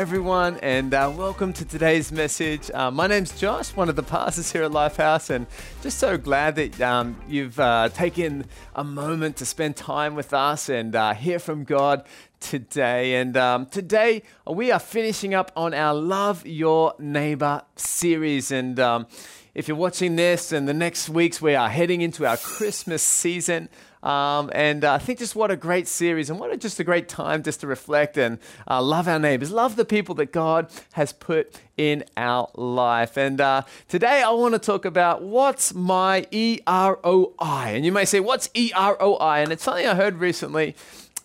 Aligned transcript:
everyone, 0.00 0.56
and 0.62 0.94
uh, 0.94 1.12
welcome 1.14 1.52
to 1.52 1.62
today's 1.62 2.10
message. 2.10 2.70
Uh, 2.72 2.90
my 2.90 3.06
name's 3.06 3.38
Josh, 3.38 3.76
one 3.76 3.90
of 3.90 3.96
the 3.96 4.02
pastors 4.02 4.50
here 4.50 4.62
at 4.62 4.70
Lifehouse, 4.70 5.28
and 5.28 5.46
just 5.82 5.98
so 5.98 6.16
glad 6.16 6.56
that 6.56 6.80
um, 6.80 7.20
you've 7.28 7.60
uh, 7.60 7.90
taken 7.90 8.46
a 8.74 8.82
moment 8.82 9.36
to 9.36 9.44
spend 9.44 9.76
time 9.76 10.14
with 10.14 10.32
us 10.32 10.70
and 10.70 10.96
uh, 10.96 11.12
hear 11.12 11.38
from 11.38 11.64
God 11.64 12.06
today. 12.40 13.16
And 13.16 13.36
um, 13.36 13.66
today 13.66 14.22
we 14.46 14.72
are 14.72 14.78
finishing 14.78 15.34
up 15.34 15.52
on 15.54 15.74
our 15.74 15.92
Love 15.92 16.46
Your 16.46 16.94
Neighbor 16.98 17.60
series. 17.76 18.50
And 18.50 18.80
um, 18.80 19.06
if 19.54 19.68
you're 19.68 19.76
watching 19.76 20.16
this, 20.16 20.50
and 20.50 20.66
the 20.66 20.72
next 20.72 21.10
weeks 21.10 21.42
we 21.42 21.54
are 21.54 21.68
heading 21.68 22.00
into 22.00 22.24
our 22.24 22.38
Christmas 22.38 23.02
season. 23.02 23.68
Um, 24.02 24.50
and 24.54 24.84
uh, 24.84 24.94
I 24.94 24.98
think 24.98 25.18
just 25.18 25.36
what 25.36 25.50
a 25.50 25.56
great 25.56 25.86
series 25.86 26.30
and 26.30 26.40
what 26.40 26.50
a, 26.50 26.56
just 26.56 26.80
a 26.80 26.84
great 26.84 27.08
time 27.08 27.42
just 27.42 27.60
to 27.60 27.66
reflect 27.66 28.16
and 28.16 28.38
uh, 28.68 28.82
love 28.82 29.06
our 29.06 29.18
neighbors, 29.18 29.50
love 29.50 29.76
the 29.76 29.84
people 29.84 30.14
that 30.16 30.32
God 30.32 30.70
has 30.92 31.12
put 31.12 31.60
in 31.76 32.04
our 32.16 32.48
life. 32.54 33.18
And 33.18 33.40
uh, 33.40 33.62
today 33.88 34.22
I 34.22 34.30
want 34.30 34.54
to 34.54 34.58
talk 34.58 34.84
about 34.84 35.22
what's 35.22 35.74
my 35.74 36.26
E 36.30 36.60
R 36.66 36.98
O 37.04 37.34
I. 37.38 37.70
And 37.70 37.84
you 37.84 37.92
may 37.92 38.04
say, 38.04 38.20
what's 38.20 38.48
E 38.54 38.72
R 38.74 38.96
O 39.00 39.16
I? 39.16 39.40
And 39.40 39.52
it's 39.52 39.64
something 39.64 39.86
I 39.86 39.94
heard 39.94 40.16
recently 40.16 40.76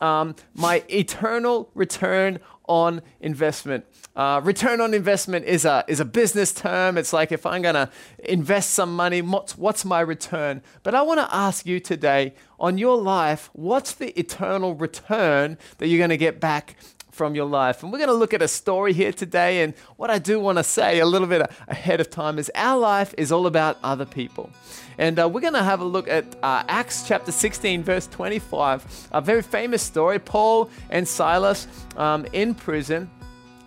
um, 0.02 0.35
my 0.54 0.84
eternal 0.90 1.70
return 1.73 2.40
on 2.67 3.02
investment. 3.20 3.85
Uh, 4.16 4.41
return 4.44 4.81
on 4.81 4.94
investment 4.94 5.45
is 5.45 5.66
a, 5.66 5.84
is 5.88 5.99
a 5.99 6.05
business 6.05 6.54
term. 6.54 6.98
It's 6.98 7.13
like 7.13 7.31
if 7.31 7.45
I'm 7.45 7.62
going 7.62 7.76
to 7.76 7.90
invest 8.23 8.71
some 8.71 8.96
money, 8.96 9.21
what's, 9.21 9.57
what's 9.57 9.85
my 9.85 9.99
return? 9.99 10.62
But 10.84 10.96
I 10.96 11.01
want 11.01 11.20
to 11.20 11.35
ask 11.35 11.66
you 11.66 11.79
today 11.79 12.34
on 12.60 12.77
your 12.77 12.98
life, 12.98 13.49
what's 13.54 13.93
the 13.93 14.18
eternal 14.18 14.73
return 14.73 15.57
that 15.77 15.88
you're 15.88 15.98
going 15.98 16.10
to 16.10 16.18
get 16.18 16.40
back 16.40 16.76
from 17.16 17.34
your 17.34 17.46
life. 17.46 17.82
And 17.82 17.91
we're 17.91 17.98
going 17.98 18.10
to 18.10 18.13
look 18.13 18.34
at 18.34 18.41
a 18.41 18.48
story 18.48 18.91
here 18.91 19.13
today. 19.13 19.63
And 19.63 19.74
what 19.96 20.10
I 20.10 20.20
do 20.20 20.40
want 20.40 20.58
to 20.58 20.63
say 20.63 20.99
a 20.99 21.05
little 21.05 21.27
bit 21.27 21.49
ahead 21.68 22.02
of 22.02 22.10
time 22.10 22.38
is 22.38 22.52
our 22.54 22.77
life 22.77 23.16
is 23.18 23.32
all 23.32 23.48
about 23.48 23.77
other 23.84 24.05
people. 24.05 24.49
And 24.98 25.18
uh, 25.18 25.30
we're 25.30 25.41
going 25.41 25.54
to 25.54 25.63
have 25.63 25.80
a 25.80 25.85
look 25.85 26.10
at 26.10 26.26
uh, 26.44 26.63
Acts 26.68 27.07
chapter 27.07 27.32
16, 27.32 27.84
verse 27.84 28.07
25, 28.07 29.10
a 29.13 29.22
very 29.22 29.41
famous 29.41 29.82
story. 29.82 30.20
Paul 30.20 30.70
and 30.90 31.07
Silas 31.07 31.68
um, 31.96 32.26
in 32.34 32.54
prison. 32.54 33.10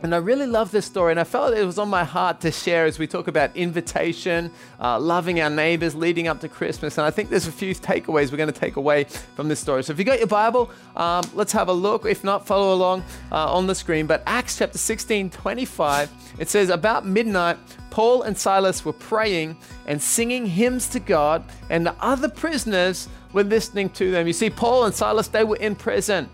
And 0.01 0.15
I 0.15 0.19
really 0.19 0.47
love 0.47 0.71
this 0.71 0.87
story, 0.87 1.11
and 1.11 1.19
I 1.19 1.25
felt 1.25 1.55
it 1.55 1.65
was 1.65 1.79
on 1.79 1.89
my 1.89 2.05
heart 2.05 2.41
to 2.43 2.53
share 2.53 2.85
as 2.85 3.01
we 3.01 3.09
talk 3.09 3.27
about 3.27 3.57
invitation, 3.57 4.49
uh, 4.79 4.97
loving 5.01 5.41
our 5.41 5.51
neighbors 5.51 5.97
leading 5.97 6.29
up 6.29 6.41
to 6.43 6.49
Christmas. 6.49 6.99
And 6.99 7.07
I 7.07 7.11
think 7.11 7.31
there's 7.31 7.49
a 7.49 7.53
few 7.53 7.75
takeaways 7.75 8.31
we're 8.31 8.37
going 8.37 8.53
to 8.53 8.59
take 8.59 8.77
away 8.77 9.05
from 9.35 9.49
this 9.49 9.59
story. 9.59 9.83
So 9.83 9.93
if 9.93 9.99
you 9.99 10.05
got 10.05 10.19
your 10.19 10.29
Bible, 10.29 10.71
um, 10.95 11.25
let's 11.35 11.51
have 11.51 11.69
a 11.69 11.73
look. 11.73 12.07
If 12.07 12.23
not, 12.23 12.47
follow 12.47 12.75
along 12.75 13.03
uh, 13.33 13.53
on 13.53 13.67
the 13.67 13.75
screen. 13.75 14.07
But 14.07 14.23
Acts 14.25 14.57
chapter 14.57 14.79
16, 14.79 15.31
25, 15.31 16.11
it 16.39 16.49
says, 16.49 16.71
About 16.71 17.05
midnight, 17.05 17.59
Paul 17.91 18.23
and 18.23 18.39
Silas 18.39 18.85
were 18.85 18.93
praying 18.93 19.57
and 19.87 20.01
singing 20.01 20.47
hymns 20.47 20.89
to 20.91 21.01
God, 21.01 21.43
and 21.71 21.85
the 21.85 21.97
other 21.99 22.29
prisoners 22.29 23.09
were 23.33 23.43
listening 23.43 23.91
to 23.91 24.13
them. 24.13 24.29
You 24.29 24.33
see, 24.33 24.49
Paul 24.49 24.85
and 24.85 24.95
Silas, 24.95 25.27
they 25.27 25.43
were 25.43 25.57
in 25.57 25.75
prison. 25.75 26.29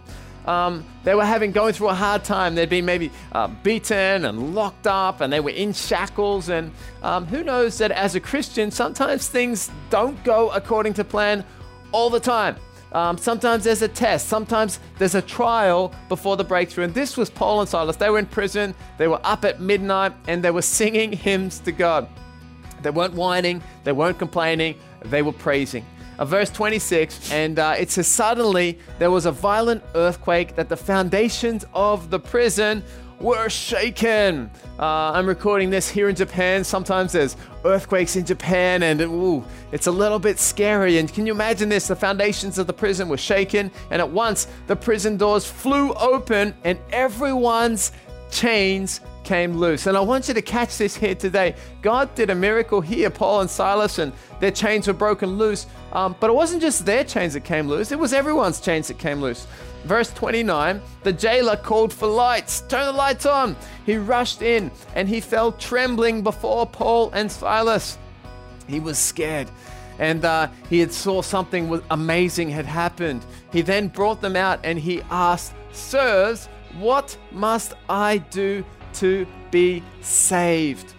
Um, 0.47 0.85
they 1.05 1.15
were 1.15 1.25
having 1.25 1.53
going 1.53 1.73
through 1.73 1.89
a 1.89 1.95
hard 1.95 2.25
time. 2.25 2.55
They'd 2.55 2.69
been 2.69 2.85
maybe 2.85 3.11
uh, 3.33 3.49
beaten 3.63 4.25
and 4.25 4.55
locked 4.55 4.87
up, 4.87 5.21
and 5.21 5.33
they 5.33 5.41
were 5.41 5.51
in 5.51 5.73
shackles. 5.73 6.49
And 6.49 6.71
um, 7.03 7.27
who 7.27 7.43
knows 7.43 7.79
that 7.79 7.91
as 7.91 8.15
a 8.15 8.21
Christian, 8.21 8.71
sometimes 8.71 9.29
things 9.29 9.71
don't 9.91 10.23
go 10.25 10.51
according 10.51 10.95
to 10.95 11.05
plan 11.05 11.45
all 11.93 12.11
the 12.11 12.21
time. 12.21 12.57
Um, 12.93 13.19
sometimes 13.19 13.65
there's 13.65 13.83
a 13.83 13.89
test. 13.89 14.29
Sometimes 14.29 14.79
there's 14.99 15.17
a 15.17 15.23
trial 15.23 15.93
before 16.09 16.37
the 16.37 16.45
breakthrough. 16.45 16.85
And 16.85 16.95
this 16.95 17.17
was 17.17 17.29
Paul 17.29 17.61
and 17.61 17.69
Silas. 17.69 17.97
They 17.97 18.11
were 18.11 18.21
in 18.21 18.27
prison. 18.27 18.75
They 18.99 19.09
were 19.09 19.21
up 19.25 19.45
at 19.45 19.61
midnight, 19.61 20.13
and 20.29 20.45
they 20.45 20.51
were 20.51 20.63
singing 20.63 21.13
hymns 21.13 21.59
to 21.61 21.73
God. 21.73 22.09
They 22.83 22.91
weren't 22.91 23.15
whining. 23.15 23.63
They 23.83 23.93
weren't 23.93 24.19
complaining. 24.19 24.77
They 25.07 25.23
were 25.23 25.33
praising 25.33 25.85
uh, 26.19 26.25
verse 26.25 26.51
26, 26.51 27.33
and 27.33 27.59
uh, 27.59 27.75
it 27.79 27.91
says, 27.91 28.07
Suddenly 28.07 28.79
there 28.99 29.11
was 29.11 29.27
a 29.27 29.33
violent 29.33 29.83
earthquake 29.95 30.55
that 30.57 30.69
the 30.69 30.77
foundations 30.77 31.65
of 31.75 32.11
the 32.11 32.19
prison 32.19 32.83
were 33.21 33.49
shaken. 33.49 34.51
Uh, 34.79 35.13
I'm 35.13 35.27
recording 35.27 35.71
this 35.71 35.89
here 35.89 36.09
in 36.09 36.17
Japan. 36.17 36.65
Sometimes 36.65 37.13
there's 37.13 37.37
earthquakes 37.65 38.17
in 38.17 38.25
Japan, 38.25 38.83
and 38.83 39.01
ooh, 39.01 39.45
it's 39.73 39.87
a 39.87 39.91
little 39.91 40.19
bit 40.19 40.39
scary. 40.39 40.99
And 40.99 41.13
can 41.13 41.27
you 41.27 41.33
imagine 41.33 41.69
this? 41.69 41.87
The 41.87 41.97
foundations 41.97 42.59
of 42.59 42.67
the 42.67 42.73
prison 42.73 43.09
were 43.09 43.17
shaken, 43.17 43.71
and 43.91 44.03
at 44.03 44.11
once 44.11 44.47
the 44.67 44.77
prison 44.77 45.17
doors 45.17 45.47
flew 45.47 45.95
open, 45.95 46.55
and 46.65 46.79
everyone's 46.93 47.93
chains 48.35 49.01
came 49.23 49.57
loose. 49.57 49.87
And 49.87 49.97
I 49.97 50.01
want 50.01 50.29
you 50.29 50.35
to 50.35 50.43
catch 50.43 50.77
this 50.77 50.95
here 50.97 51.15
today. 51.15 51.55
God 51.81 52.15
did 52.15 52.29
a 52.29 52.35
miracle 52.35 52.81
here, 52.81 53.09
Paul 53.09 53.41
and 53.41 53.49
Silas, 53.49 53.99
and 53.99 54.13
their 54.41 54.51
chains 54.51 54.87
were 54.87 54.93
broken 54.93 55.39
loose. 55.39 55.67
Um, 55.93 56.15
but 56.21 56.29
it 56.29 56.35
wasn't 56.35 56.61
just 56.61 56.85
their 56.85 57.05
chains 57.05 57.33
that 57.35 57.45
came 57.45 57.69
loose, 57.69 57.93
it 57.93 57.99
was 57.99 58.13
everyone's 58.13 58.61
chains 58.61 58.89
that 58.89 58.99
came 58.99 59.21
loose. 59.21 59.47
Verse 59.85 60.11
29 60.13 60.81
the 61.03 61.13
jailer 61.13 61.57
called 61.57 61.93
for 61.93 62.09
lights. 62.09 62.63
Turn 62.63 62.87
the 62.87 62.93
lights 62.93 63.27
on. 63.27 63.55
He 63.87 63.97
rushed 63.97 64.43
in 64.43 64.71
and 64.95 65.09
he 65.09 65.21
fell 65.21 65.53
trembling 65.53 66.23
before 66.23 66.67
Paul 66.67 67.11
and 67.13 67.31
Silas. 67.31 67.99
He 68.67 68.81
was 68.81 68.99
scared 68.99 69.49
and 69.99 70.25
uh, 70.25 70.49
he 70.69 70.81
had 70.81 70.93
saw 70.93 71.23
something 71.23 71.81
amazing 71.91 72.49
had 72.51 72.67
happened. 72.67 73.25
He 73.53 73.63
then 73.63 73.89
brought 73.89 74.21
them 74.21 74.37
out 74.37 74.61
and 74.65 74.79
he 74.79 75.03
asked, 75.11 75.53
Sirs, 75.73 76.49
what 76.79 77.17
must 77.33 77.75
I 77.89 78.19
do 78.19 78.65
to 78.95 79.27
be 79.51 79.83
saved. 80.01 80.95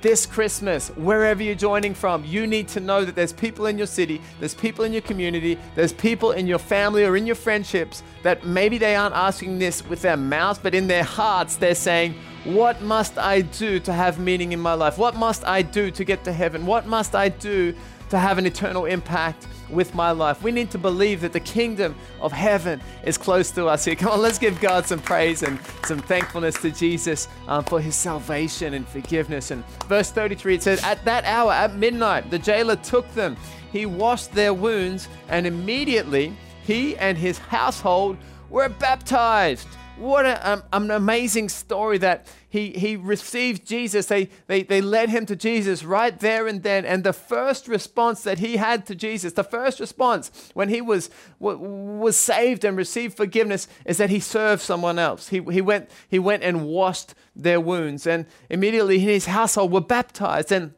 This 0.00 0.24
Christmas, 0.24 0.88
wherever 0.90 1.42
you're 1.42 1.54
joining 1.54 1.92
from, 1.92 2.24
you 2.24 2.46
need 2.46 2.68
to 2.68 2.80
know 2.80 3.04
that 3.04 3.14
there's 3.14 3.34
people 3.34 3.66
in 3.66 3.76
your 3.76 3.86
city, 3.86 4.18
there's 4.38 4.54
people 4.54 4.84
in 4.84 4.94
your 4.94 5.02
community, 5.02 5.58
there's 5.74 5.92
people 5.92 6.32
in 6.32 6.46
your 6.46 6.58
family 6.58 7.04
or 7.04 7.18
in 7.18 7.26
your 7.26 7.36
friendships 7.36 8.02
that 8.22 8.46
maybe 8.46 8.78
they 8.78 8.96
aren't 8.96 9.14
asking 9.14 9.58
this 9.58 9.86
with 9.86 10.00
their 10.00 10.16
mouths, 10.16 10.58
but 10.58 10.74
in 10.74 10.86
their 10.86 11.04
hearts 11.04 11.56
they're 11.56 11.74
saying, 11.74 12.14
What 12.44 12.80
must 12.80 13.18
I 13.18 13.42
do 13.42 13.78
to 13.80 13.92
have 13.92 14.18
meaning 14.18 14.52
in 14.52 14.60
my 14.60 14.72
life? 14.72 14.96
What 14.96 15.16
must 15.16 15.44
I 15.46 15.60
do 15.60 15.90
to 15.90 16.02
get 16.02 16.24
to 16.24 16.32
heaven? 16.32 16.64
What 16.64 16.86
must 16.86 17.14
I 17.14 17.28
do 17.28 17.74
to 18.08 18.18
have 18.18 18.38
an 18.38 18.46
eternal 18.46 18.86
impact 18.86 19.46
with 19.70 19.94
my 19.94 20.10
life. 20.10 20.42
We 20.42 20.52
need 20.52 20.70
to 20.72 20.78
believe 20.78 21.20
that 21.22 21.32
the 21.32 21.40
kingdom 21.40 21.94
of 22.20 22.32
heaven 22.32 22.80
is 23.04 23.16
close 23.16 23.50
to 23.52 23.66
us 23.66 23.84
here. 23.84 23.94
Come 23.94 24.12
on, 24.12 24.20
let's 24.20 24.38
give 24.38 24.60
God 24.60 24.86
some 24.86 25.00
praise 25.00 25.42
and 25.42 25.58
some 25.84 25.98
thankfulness 25.98 26.60
to 26.62 26.70
Jesus 26.70 27.28
um, 27.48 27.64
for 27.64 27.80
his 27.80 27.94
salvation 27.94 28.74
and 28.74 28.86
forgiveness. 28.86 29.50
And 29.50 29.64
verse 29.86 30.10
33 30.10 30.54
it 30.54 30.62
says, 30.62 30.82
At 30.82 31.04
that 31.04 31.24
hour, 31.24 31.52
at 31.52 31.74
midnight, 31.74 32.30
the 32.30 32.38
jailer 32.38 32.76
took 32.76 33.12
them. 33.14 33.36
He 33.72 33.86
washed 33.86 34.32
their 34.32 34.52
wounds, 34.52 35.08
and 35.28 35.46
immediately 35.46 36.34
he 36.64 36.96
and 36.96 37.16
his 37.16 37.38
household 37.38 38.16
were 38.48 38.68
baptized. 38.68 39.68
What 40.00 40.24
a, 40.24 40.50
um, 40.50 40.62
an 40.72 40.90
amazing 40.90 41.50
story 41.50 41.98
that 41.98 42.26
he, 42.48 42.70
he 42.70 42.96
received 42.96 43.66
Jesus. 43.66 44.06
They, 44.06 44.30
they, 44.46 44.62
they 44.62 44.80
led 44.80 45.10
him 45.10 45.26
to 45.26 45.36
Jesus 45.36 45.84
right 45.84 46.18
there 46.18 46.46
and 46.46 46.62
then. 46.62 46.86
And 46.86 47.04
the 47.04 47.12
first 47.12 47.68
response 47.68 48.22
that 48.22 48.38
he 48.38 48.56
had 48.56 48.86
to 48.86 48.94
Jesus, 48.94 49.34
the 49.34 49.44
first 49.44 49.78
response 49.78 50.50
when 50.54 50.70
he 50.70 50.80
was, 50.80 51.10
was 51.38 52.16
saved 52.16 52.64
and 52.64 52.78
received 52.78 53.14
forgiveness, 53.14 53.68
is 53.84 53.98
that 53.98 54.08
he 54.08 54.20
served 54.20 54.62
someone 54.62 54.98
else. 54.98 55.28
He, 55.28 55.42
he, 55.42 55.60
went, 55.60 55.90
he 56.08 56.18
went 56.18 56.42
and 56.44 56.64
washed 56.64 57.14
their 57.36 57.60
wounds. 57.60 58.06
And 58.06 58.24
immediately 58.48 59.00
his 59.00 59.26
household 59.26 59.70
were 59.70 59.82
baptized. 59.82 60.50
And 60.50 60.72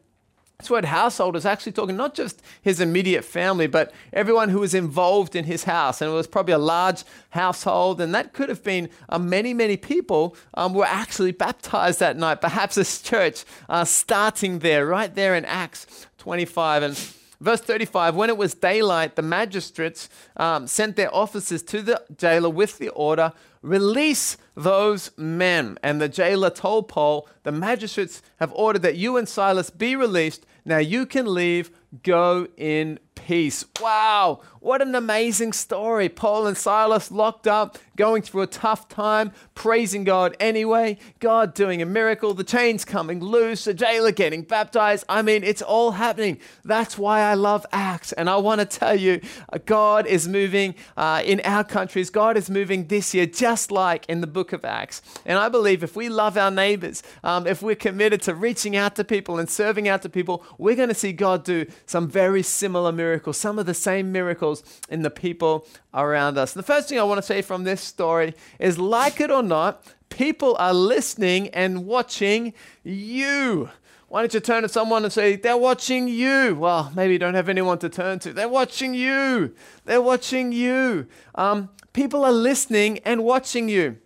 this 0.63 0.69
word 0.69 0.85
household 0.85 1.35
is 1.35 1.45
actually 1.45 1.73
talking 1.73 1.97
not 1.97 2.13
just 2.13 2.41
his 2.61 2.79
immediate 2.79 3.25
family, 3.25 3.67
but 3.67 3.91
everyone 4.13 4.47
who 4.47 4.61
was 4.61 4.73
involved 4.73 5.35
in 5.35 5.43
his 5.43 5.65
house. 5.65 6.01
And 6.01 6.09
it 6.09 6.13
was 6.13 6.25
probably 6.25 6.53
a 6.53 6.57
large 6.57 7.03
household, 7.31 7.99
and 7.99 8.15
that 8.15 8.31
could 8.31 8.47
have 8.47 8.63
been 8.63 8.89
uh, 9.09 9.19
many, 9.19 9.53
many 9.53 9.75
people 9.75 10.37
um, 10.53 10.73
were 10.73 10.85
actually 10.85 11.33
baptized 11.33 11.99
that 11.99 12.15
night. 12.15 12.39
Perhaps 12.39 12.75
this 12.75 13.01
church 13.01 13.43
uh, 13.67 13.83
starting 13.83 14.59
there, 14.59 14.85
right 14.85 15.13
there 15.13 15.35
in 15.35 15.43
Acts 15.43 16.07
25. 16.19 16.83
And 16.83 17.09
Verse 17.41 17.59
35 17.59 18.15
When 18.15 18.29
it 18.29 18.37
was 18.37 18.53
daylight, 18.53 19.17
the 19.17 19.21
magistrates 19.21 20.07
um, 20.37 20.65
sent 20.65 20.95
their 20.95 21.13
officers 21.13 21.61
to 21.63 21.81
the 21.81 22.01
jailer 22.15 22.49
with 22.49 22.77
the 22.77 22.87
order 22.89 23.33
release 23.63 24.37
those 24.55 25.09
men. 25.17 25.79
And 25.81 25.99
the 25.99 26.09
jailer 26.09 26.51
told 26.51 26.87
Paul, 26.87 27.27
The 27.41 27.51
magistrates 27.51 28.21
have 28.39 28.53
ordered 28.53 28.83
that 28.83 28.97
you 28.97 29.17
and 29.17 29.27
Silas 29.27 29.71
be 29.71 29.95
released. 29.95 30.45
Now 30.65 30.77
you 30.77 31.05
can 31.07 31.33
leave, 31.33 31.71
go 32.03 32.47
in 32.55 32.99
peace. 33.15 33.63
Wow, 33.79 34.41
what 34.59 34.81
an 34.81 34.95
amazing 34.95 35.53
story. 35.53 36.09
Paul 36.09 36.47
and 36.47 36.57
Silas 36.57 37.11
locked 37.11 37.47
up, 37.47 37.77
going 37.95 38.21
through 38.21 38.41
a 38.41 38.47
tough 38.47 38.87
time, 38.89 39.31
praising 39.55 40.03
God 40.03 40.35
anyway, 40.39 40.97
God 41.19 41.53
doing 41.53 41.81
a 41.81 41.85
miracle, 41.85 42.33
the 42.33 42.43
chains 42.43 42.83
coming 42.83 43.19
loose, 43.19 43.65
the 43.65 43.73
jailer 43.73 44.11
getting 44.11 44.41
baptized. 44.41 45.05
I 45.07 45.21
mean, 45.21 45.43
it's 45.43 45.61
all 45.61 45.91
happening. 45.91 46.39
That's 46.63 46.97
why 46.97 47.21
I 47.21 47.35
love 47.35 47.65
Acts. 47.71 48.11
And 48.13 48.29
I 48.29 48.37
want 48.37 48.61
to 48.61 48.65
tell 48.65 48.95
you, 48.95 49.21
uh, 49.51 49.59
God 49.65 50.07
is 50.07 50.27
moving 50.27 50.75
uh, 50.97 51.21
in 51.23 51.39
our 51.41 51.63
countries. 51.63 52.09
God 52.09 52.35
is 52.35 52.49
moving 52.49 52.87
this 52.87 53.13
year, 53.13 53.25
just 53.25 53.71
like 53.71 54.05
in 54.07 54.21
the 54.21 54.27
book 54.27 54.43
book 54.43 54.51
of 54.51 54.65
Acts. 54.65 55.01
And 55.25 55.39
I 55.39 55.47
believe 55.47 55.83
if 55.83 55.95
we 55.95 56.09
love 56.09 56.37
our 56.37 56.51
neighbors, 56.51 57.01
um, 57.23 57.47
if 57.47 57.61
we're 57.61 57.75
committed 57.75 58.21
to 58.23 58.35
reaching 58.35 58.75
out 58.75 58.97
to 58.97 59.05
people 59.05 59.39
and 59.39 59.49
serving 59.49 59.87
out 59.87 60.01
to 60.01 60.09
people, 60.09 60.43
we're 60.57 60.75
going 60.75 60.89
to 60.89 60.95
see 60.95 61.13
God 61.13 61.43
do 61.43 61.65
some 61.85 62.07
very 62.07 62.43
similar 62.43 62.91
miracles, 62.91 63.37
some 63.37 63.59
of 63.59 63.65
the 63.65 63.73
same 63.73 64.11
miracles 64.11 64.63
in 64.89 65.01
the 65.01 65.09
people 65.09 65.67
around 65.93 66.37
us. 66.37 66.53
The 66.53 66.63
first 66.63 66.89
thing 66.89 66.99
I 66.99 67.03
want 67.03 67.19
to 67.19 67.23
say 67.23 67.41
from 67.41 67.63
this 67.63 67.81
story 67.81 68.33
is 68.59 68.77
like 68.77 69.19
it 69.19 69.31
or 69.31 69.43
not, 69.43 69.83
people 70.09 70.55
are 70.59 70.73
listening 70.73 71.49
and 71.49 71.85
watching 71.85 72.53
you. 72.83 73.69
Why 74.13 74.21
don't 74.21 74.33
you 74.33 74.39
turn 74.39 74.61
to 74.61 74.69
someone 74.69 75.03
and 75.03 75.11
say, 75.11 75.37
They're 75.37 75.57
watching 75.57 76.07
you? 76.07 76.55
Well, 76.55 76.91
maybe 76.95 77.13
you 77.13 77.19
don't 77.19 77.33
have 77.33 77.49
anyone 77.49 77.79
to 77.79 77.89
turn 77.89 78.19
to. 78.19 78.31
They're 78.31 78.47
watching 78.47 78.93
you. 78.93 79.55
They're 79.85 80.03
watching 80.03 80.51
you. 80.51 81.07
Um, 81.33 81.69
people 81.93 82.23
are 82.23 82.31
listening 82.31 82.99
and 82.99 83.23
watching 83.23 83.69
you. 83.69 83.97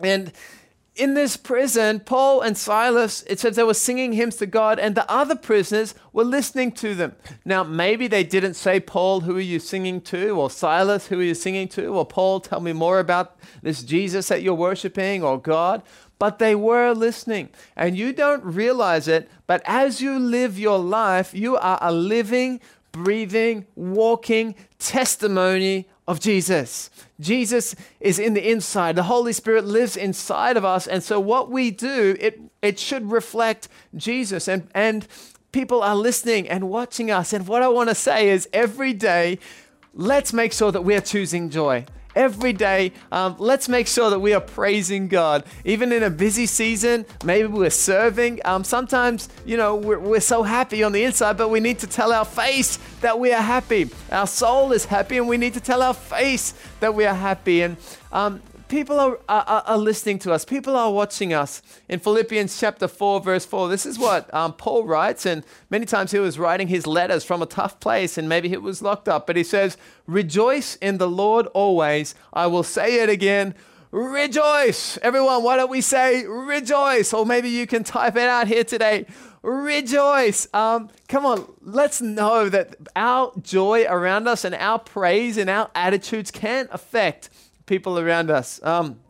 And 0.00 0.32
in 0.94 1.14
this 1.14 1.36
prison, 1.36 2.00
Paul 2.00 2.42
and 2.42 2.56
Silas, 2.56 3.22
it 3.26 3.40
says 3.40 3.56
they 3.56 3.62
were 3.62 3.72
singing 3.72 4.12
hymns 4.12 4.36
to 4.36 4.46
God, 4.46 4.78
and 4.78 4.94
the 4.94 5.10
other 5.10 5.34
prisoners 5.34 5.94
were 6.12 6.24
listening 6.24 6.72
to 6.72 6.94
them. 6.94 7.16
Now, 7.44 7.62
maybe 7.64 8.08
they 8.08 8.24
didn't 8.24 8.54
say, 8.54 8.78
Paul, 8.78 9.20
who 9.20 9.36
are 9.36 9.40
you 9.40 9.58
singing 9.58 10.02
to? 10.02 10.30
Or 10.38 10.50
Silas, 10.50 11.06
who 11.06 11.20
are 11.20 11.24
you 11.24 11.34
singing 11.34 11.68
to? 11.68 11.86
Or 11.86 12.04
Paul, 12.04 12.40
tell 12.40 12.60
me 12.60 12.72
more 12.72 12.98
about 12.98 13.38
this 13.62 13.82
Jesus 13.82 14.28
that 14.28 14.42
you're 14.42 14.54
worshiping, 14.54 15.22
or 15.22 15.40
God 15.40 15.82
but 16.18 16.38
they 16.38 16.54
were 16.54 16.92
listening. 16.92 17.48
And 17.74 17.98
you 17.98 18.12
don't 18.12 18.44
realize 18.44 19.08
it, 19.08 19.28
but 19.48 19.60
as 19.64 20.00
you 20.00 20.20
live 20.20 20.56
your 20.56 20.78
life, 20.78 21.34
you 21.34 21.56
are 21.56 21.80
a 21.82 21.90
living, 21.90 22.60
breathing, 22.92 23.66
walking 23.74 24.54
testimony 24.78 25.88
of 26.08 26.20
Jesus. 26.20 26.90
Jesus 27.20 27.74
is 28.00 28.18
in 28.18 28.34
the 28.34 28.50
inside. 28.50 28.96
The 28.96 29.04
Holy 29.04 29.32
Spirit 29.32 29.64
lives 29.64 29.96
inside 29.96 30.56
of 30.56 30.64
us. 30.64 30.86
And 30.86 31.02
so 31.02 31.20
what 31.20 31.50
we 31.50 31.70
do, 31.70 32.16
it, 32.18 32.40
it 32.60 32.78
should 32.78 33.10
reflect 33.10 33.68
Jesus. 33.94 34.48
And, 34.48 34.68
and 34.74 35.06
people 35.52 35.82
are 35.82 35.96
listening 35.96 36.48
and 36.48 36.68
watching 36.68 37.10
us. 37.10 37.32
And 37.32 37.46
what 37.46 37.62
I 37.62 37.68
want 37.68 37.88
to 37.88 37.94
say 37.94 38.30
is 38.30 38.48
every 38.52 38.92
day, 38.92 39.38
let's 39.94 40.32
make 40.32 40.52
sure 40.52 40.72
that 40.72 40.82
we're 40.82 41.00
choosing 41.00 41.50
joy 41.50 41.86
every 42.14 42.52
day. 42.52 42.92
Um, 43.10 43.36
let's 43.38 43.68
make 43.68 43.86
sure 43.86 44.10
that 44.10 44.18
we 44.18 44.34
are 44.34 44.40
praising 44.40 45.08
God. 45.08 45.44
Even 45.64 45.92
in 45.92 46.02
a 46.02 46.10
busy 46.10 46.46
season, 46.46 47.06
maybe 47.24 47.48
we're 47.48 47.70
serving. 47.70 48.40
Um, 48.44 48.64
sometimes, 48.64 49.28
you 49.44 49.56
know, 49.56 49.76
we're, 49.76 49.98
we're 49.98 50.20
so 50.20 50.42
happy 50.42 50.82
on 50.82 50.92
the 50.92 51.04
inside, 51.04 51.36
but 51.36 51.48
we 51.48 51.60
need 51.60 51.78
to 51.80 51.86
tell 51.86 52.12
our 52.12 52.24
face 52.24 52.78
that 53.00 53.18
we 53.18 53.32
are 53.32 53.42
happy. 53.42 53.90
Our 54.10 54.26
soul 54.26 54.72
is 54.72 54.84
happy, 54.84 55.18
and 55.18 55.28
we 55.28 55.36
need 55.36 55.54
to 55.54 55.60
tell 55.60 55.82
our 55.82 55.94
face 55.94 56.54
that 56.80 56.94
we 56.94 57.04
are 57.04 57.14
happy. 57.14 57.62
And 57.62 57.76
um, 58.12 58.42
people 58.72 58.98
are, 58.98 59.18
are, 59.28 59.62
are, 59.66 59.76
listening 59.76 60.18
to 60.18 60.32
us, 60.32 60.46
people 60.46 60.74
are 60.74 60.90
watching 60.90 61.34
us. 61.34 61.60
In 61.90 62.00
Philippians 62.00 62.58
chapter 62.58 62.88
4, 62.88 63.20
verse 63.20 63.44
4, 63.44 63.68
this 63.68 63.84
is 63.84 63.98
what 63.98 64.32
um, 64.32 64.54
Paul 64.54 64.84
writes, 64.84 65.26
and 65.26 65.44
many 65.68 65.84
times 65.84 66.10
he 66.10 66.18
was 66.18 66.38
writing 66.38 66.68
his 66.68 66.86
letters 66.86 67.22
from 67.22 67.42
a 67.42 67.46
tough 67.46 67.80
place, 67.80 68.16
and 68.16 68.30
maybe 68.30 68.48
he 68.48 68.56
was 68.56 68.80
locked 68.80 69.10
up, 69.10 69.26
but 69.26 69.36
he 69.36 69.44
says, 69.44 69.76
Rejoice 70.06 70.76
in 70.76 70.96
the 70.96 71.06
Lord 71.06 71.48
always. 71.48 72.14
I 72.32 72.46
will 72.46 72.62
say 72.62 73.02
it 73.02 73.10
again. 73.10 73.54
Rejoice. 73.90 74.96
Everyone, 75.02 75.42
why 75.42 75.56
don't 75.56 75.70
we 75.70 75.82
say 75.82 76.24
rejoice? 76.24 77.12
Or 77.12 77.26
maybe 77.26 77.50
you 77.50 77.66
can 77.66 77.84
type 77.84 78.16
it 78.16 78.22
out 78.22 78.48
here 78.48 78.64
today 78.64 79.04
rejoice. 79.42 80.46
Um, 80.54 80.88
come 81.08 81.26
on, 81.26 81.52
let's 81.62 82.00
know 82.00 82.48
that 82.48 82.76
our 82.94 83.32
joy 83.42 83.84
around 83.88 84.28
us 84.28 84.44
and 84.44 84.54
our 84.54 84.78
praise 84.78 85.36
and 85.36 85.50
our 85.50 85.68
attitudes 85.74 86.30
can 86.30 86.68
affect 86.70 87.28
people 87.72 87.98
around 87.98 88.30
us. 88.30 88.60
Um, 88.62 89.00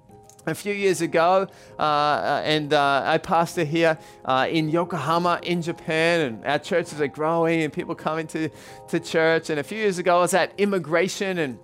a 0.46 0.54
few 0.54 0.72
years 0.72 1.00
ago, 1.00 1.48
uh, 1.80 1.82
uh, 1.82 2.42
and 2.44 2.72
uh, 2.72 3.02
I 3.04 3.18
pastor 3.18 3.64
here 3.64 3.98
uh, 4.24 4.46
in 4.48 4.68
Yokohama, 4.68 5.40
in 5.42 5.62
Japan, 5.62 6.20
and 6.20 6.46
our 6.46 6.60
churches 6.60 7.00
are 7.00 7.08
growing, 7.08 7.62
and 7.62 7.72
people 7.72 7.96
coming 7.96 8.28
to, 8.28 8.48
to 8.86 9.00
church. 9.00 9.50
And 9.50 9.58
a 9.58 9.64
few 9.64 9.78
years 9.78 9.98
ago, 9.98 10.18
I 10.18 10.20
was 10.20 10.32
at 10.34 10.52
immigration, 10.58 11.38
and 11.38 11.58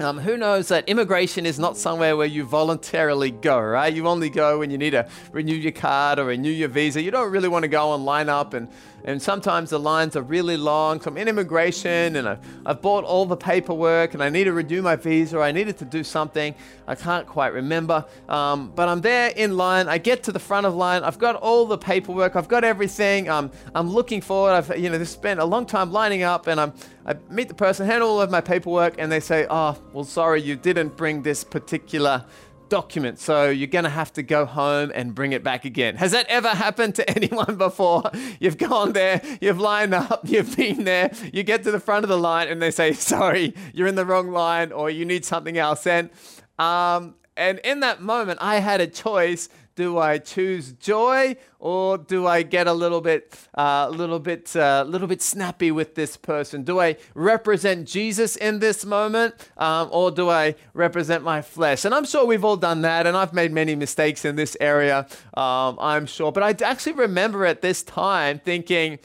um, 0.00 0.18
who 0.18 0.36
knows 0.36 0.68
that 0.68 0.88
immigration 0.88 1.44
is 1.44 1.58
not 1.58 1.76
somewhere 1.76 2.16
where 2.16 2.26
you 2.26 2.44
voluntarily 2.44 3.30
go, 3.30 3.60
right? 3.60 3.92
You 3.92 4.06
only 4.06 4.30
go 4.30 4.60
when 4.60 4.70
you 4.70 4.78
need 4.78 4.90
to 4.90 5.08
renew 5.32 5.54
your 5.54 5.72
card 5.72 6.18
or 6.18 6.26
renew 6.26 6.50
your 6.50 6.68
visa. 6.68 7.02
You 7.02 7.10
don't 7.10 7.32
really 7.32 7.48
want 7.48 7.64
to 7.64 7.68
go 7.68 7.94
and 7.94 8.04
line 8.04 8.28
up 8.28 8.54
and 8.54 8.68
and 9.04 9.22
sometimes 9.22 9.70
the 9.70 9.78
lines 9.78 10.16
are 10.16 10.22
really 10.22 10.56
long. 10.56 11.00
So 11.00 11.10
I'm 11.10 11.16
in 11.16 11.28
immigration 11.28 12.16
and 12.16 12.28
I've, 12.28 12.40
I've 12.66 12.82
bought 12.82 13.04
all 13.04 13.26
the 13.26 13.36
paperwork 13.36 14.14
and 14.14 14.22
I 14.22 14.28
need 14.28 14.44
to 14.44 14.52
renew 14.52 14.82
my 14.82 14.96
visa. 14.96 15.38
I 15.38 15.52
needed 15.52 15.78
to 15.78 15.84
do 15.84 16.02
something. 16.02 16.54
I 16.86 16.94
can't 16.94 17.26
quite 17.26 17.52
remember. 17.52 18.04
Um, 18.28 18.72
but 18.74 18.88
I'm 18.88 19.00
there 19.00 19.28
in 19.30 19.56
line. 19.56 19.88
I 19.88 19.98
get 19.98 20.24
to 20.24 20.32
the 20.32 20.38
front 20.38 20.66
of 20.66 20.74
line. 20.74 21.04
I've 21.04 21.18
got 21.18 21.36
all 21.36 21.64
the 21.64 21.78
paperwork. 21.78 22.34
I've 22.34 22.48
got 22.48 22.64
everything. 22.64 23.28
Um, 23.28 23.50
I'm 23.74 23.88
looking 23.88 24.20
forward. 24.20 24.52
I've 24.52 24.78
you 24.78 24.90
know 24.90 25.02
spent 25.04 25.40
a 25.40 25.44
long 25.44 25.64
time 25.64 25.92
lining 25.92 26.22
up 26.22 26.46
and 26.46 26.60
I'm 26.60 26.72
I 27.08 27.16
meet 27.30 27.48
the 27.48 27.54
person, 27.54 27.86
hand 27.86 28.02
all 28.02 28.20
of 28.20 28.30
my 28.30 28.42
paperwork, 28.42 28.96
and 28.98 29.10
they 29.10 29.20
say, 29.20 29.46
"Oh, 29.48 29.76
well, 29.94 30.04
sorry, 30.04 30.42
you 30.42 30.56
didn't 30.56 30.96
bring 30.96 31.22
this 31.22 31.42
particular 31.42 32.26
document. 32.68 33.18
So 33.18 33.48
you're 33.48 33.66
going 33.66 33.84
to 33.84 33.90
have 33.90 34.12
to 34.14 34.22
go 34.22 34.44
home 34.44 34.92
and 34.94 35.14
bring 35.14 35.32
it 35.32 35.42
back 35.42 35.64
again. 35.64 35.96
Has 35.96 36.12
that 36.12 36.26
ever 36.28 36.48
happened 36.48 36.94
to 36.96 37.10
anyone 37.16 37.56
before? 37.56 38.02
You've 38.40 38.58
gone 38.58 38.92
there, 38.92 39.20
you've 39.40 39.60
lined 39.60 39.94
up, 39.94 40.20
you've 40.24 40.56
been 40.56 40.84
there, 40.84 41.12
you 41.32 41.42
get 41.42 41.62
to 41.64 41.70
the 41.70 41.80
front 41.80 42.04
of 42.04 42.08
the 42.08 42.18
line 42.18 42.48
and 42.48 42.60
they 42.60 42.70
say, 42.70 42.92
sorry, 42.92 43.54
you're 43.72 43.86
in 43.86 43.94
the 43.94 44.04
wrong 44.04 44.30
line 44.30 44.72
or 44.72 44.90
you 44.90 45.04
need 45.04 45.24
something 45.24 45.58
else. 45.58 45.86
And, 45.86 46.10
um, 46.58 47.14
and 47.36 47.58
in 47.60 47.80
that 47.80 48.02
moment, 48.02 48.38
I 48.42 48.56
had 48.56 48.80
a 48.80 48.86
choice 48.86 49.48
do 49.78 49.96
I 49.96 50.18
choose 50.18 50.72
joy 50.72 51.36
or 51.60 51.98
do 51.98 52.26
I 52.26 52.42
get 52.42 52.66
a 52.66 52.72
little 52.72 53.00
bit, 53.00 53.38
a 53.54 53.60
uh, 53.60 53.88
little 53.90 54.18
bit, 54.18 54.56
a 54.56 54.64
uh, 54.64 54.82
little 54.82 55.06
bit 55.06 55.22
snappy 55.22 55.70
with 55.70 55.94
this 55.94 56.16
person? 56.16 56.64
Do 56.64 56.80
I 56.80 56.96
represent 57.14 57.86
Jesus 57.86 58.34
in 58.34 58.58
this 58.58 58.84
moment, 58.84 59.36
um, 59.56 59.88
or 59.92 60.10
do 60.10 60.28
I 60.28 60.56
represent 60.74 61.22
my 61.22 61.42
flesh? 61.42 61.84
And 61.84 61.94
I'm 61.94 62.04
sure 62.04 62.26
we've 62.26 62.44
all 62.44 62.56
done 62.56 62.80
that, 62.82 63.06
and 63.06 63.16
I've 63.16 63.32
made 63.32 63.52
many 63.52 63.76
mistakes 63.76 64.24
in 64.24 64.34
this 64.34 64.56
area. 64.60 65.06
Um, 65.34 65.78
I'm 65.78 66.06
sure, 66.06 66.32
but 66.32 66.42
I 66.42 66.56
actually 66.66 66.94
remember 66.94 67.46
at 67.46 67.62
this 67.62 67.84
time 67.84 68.40
thinking, 68.40 68.98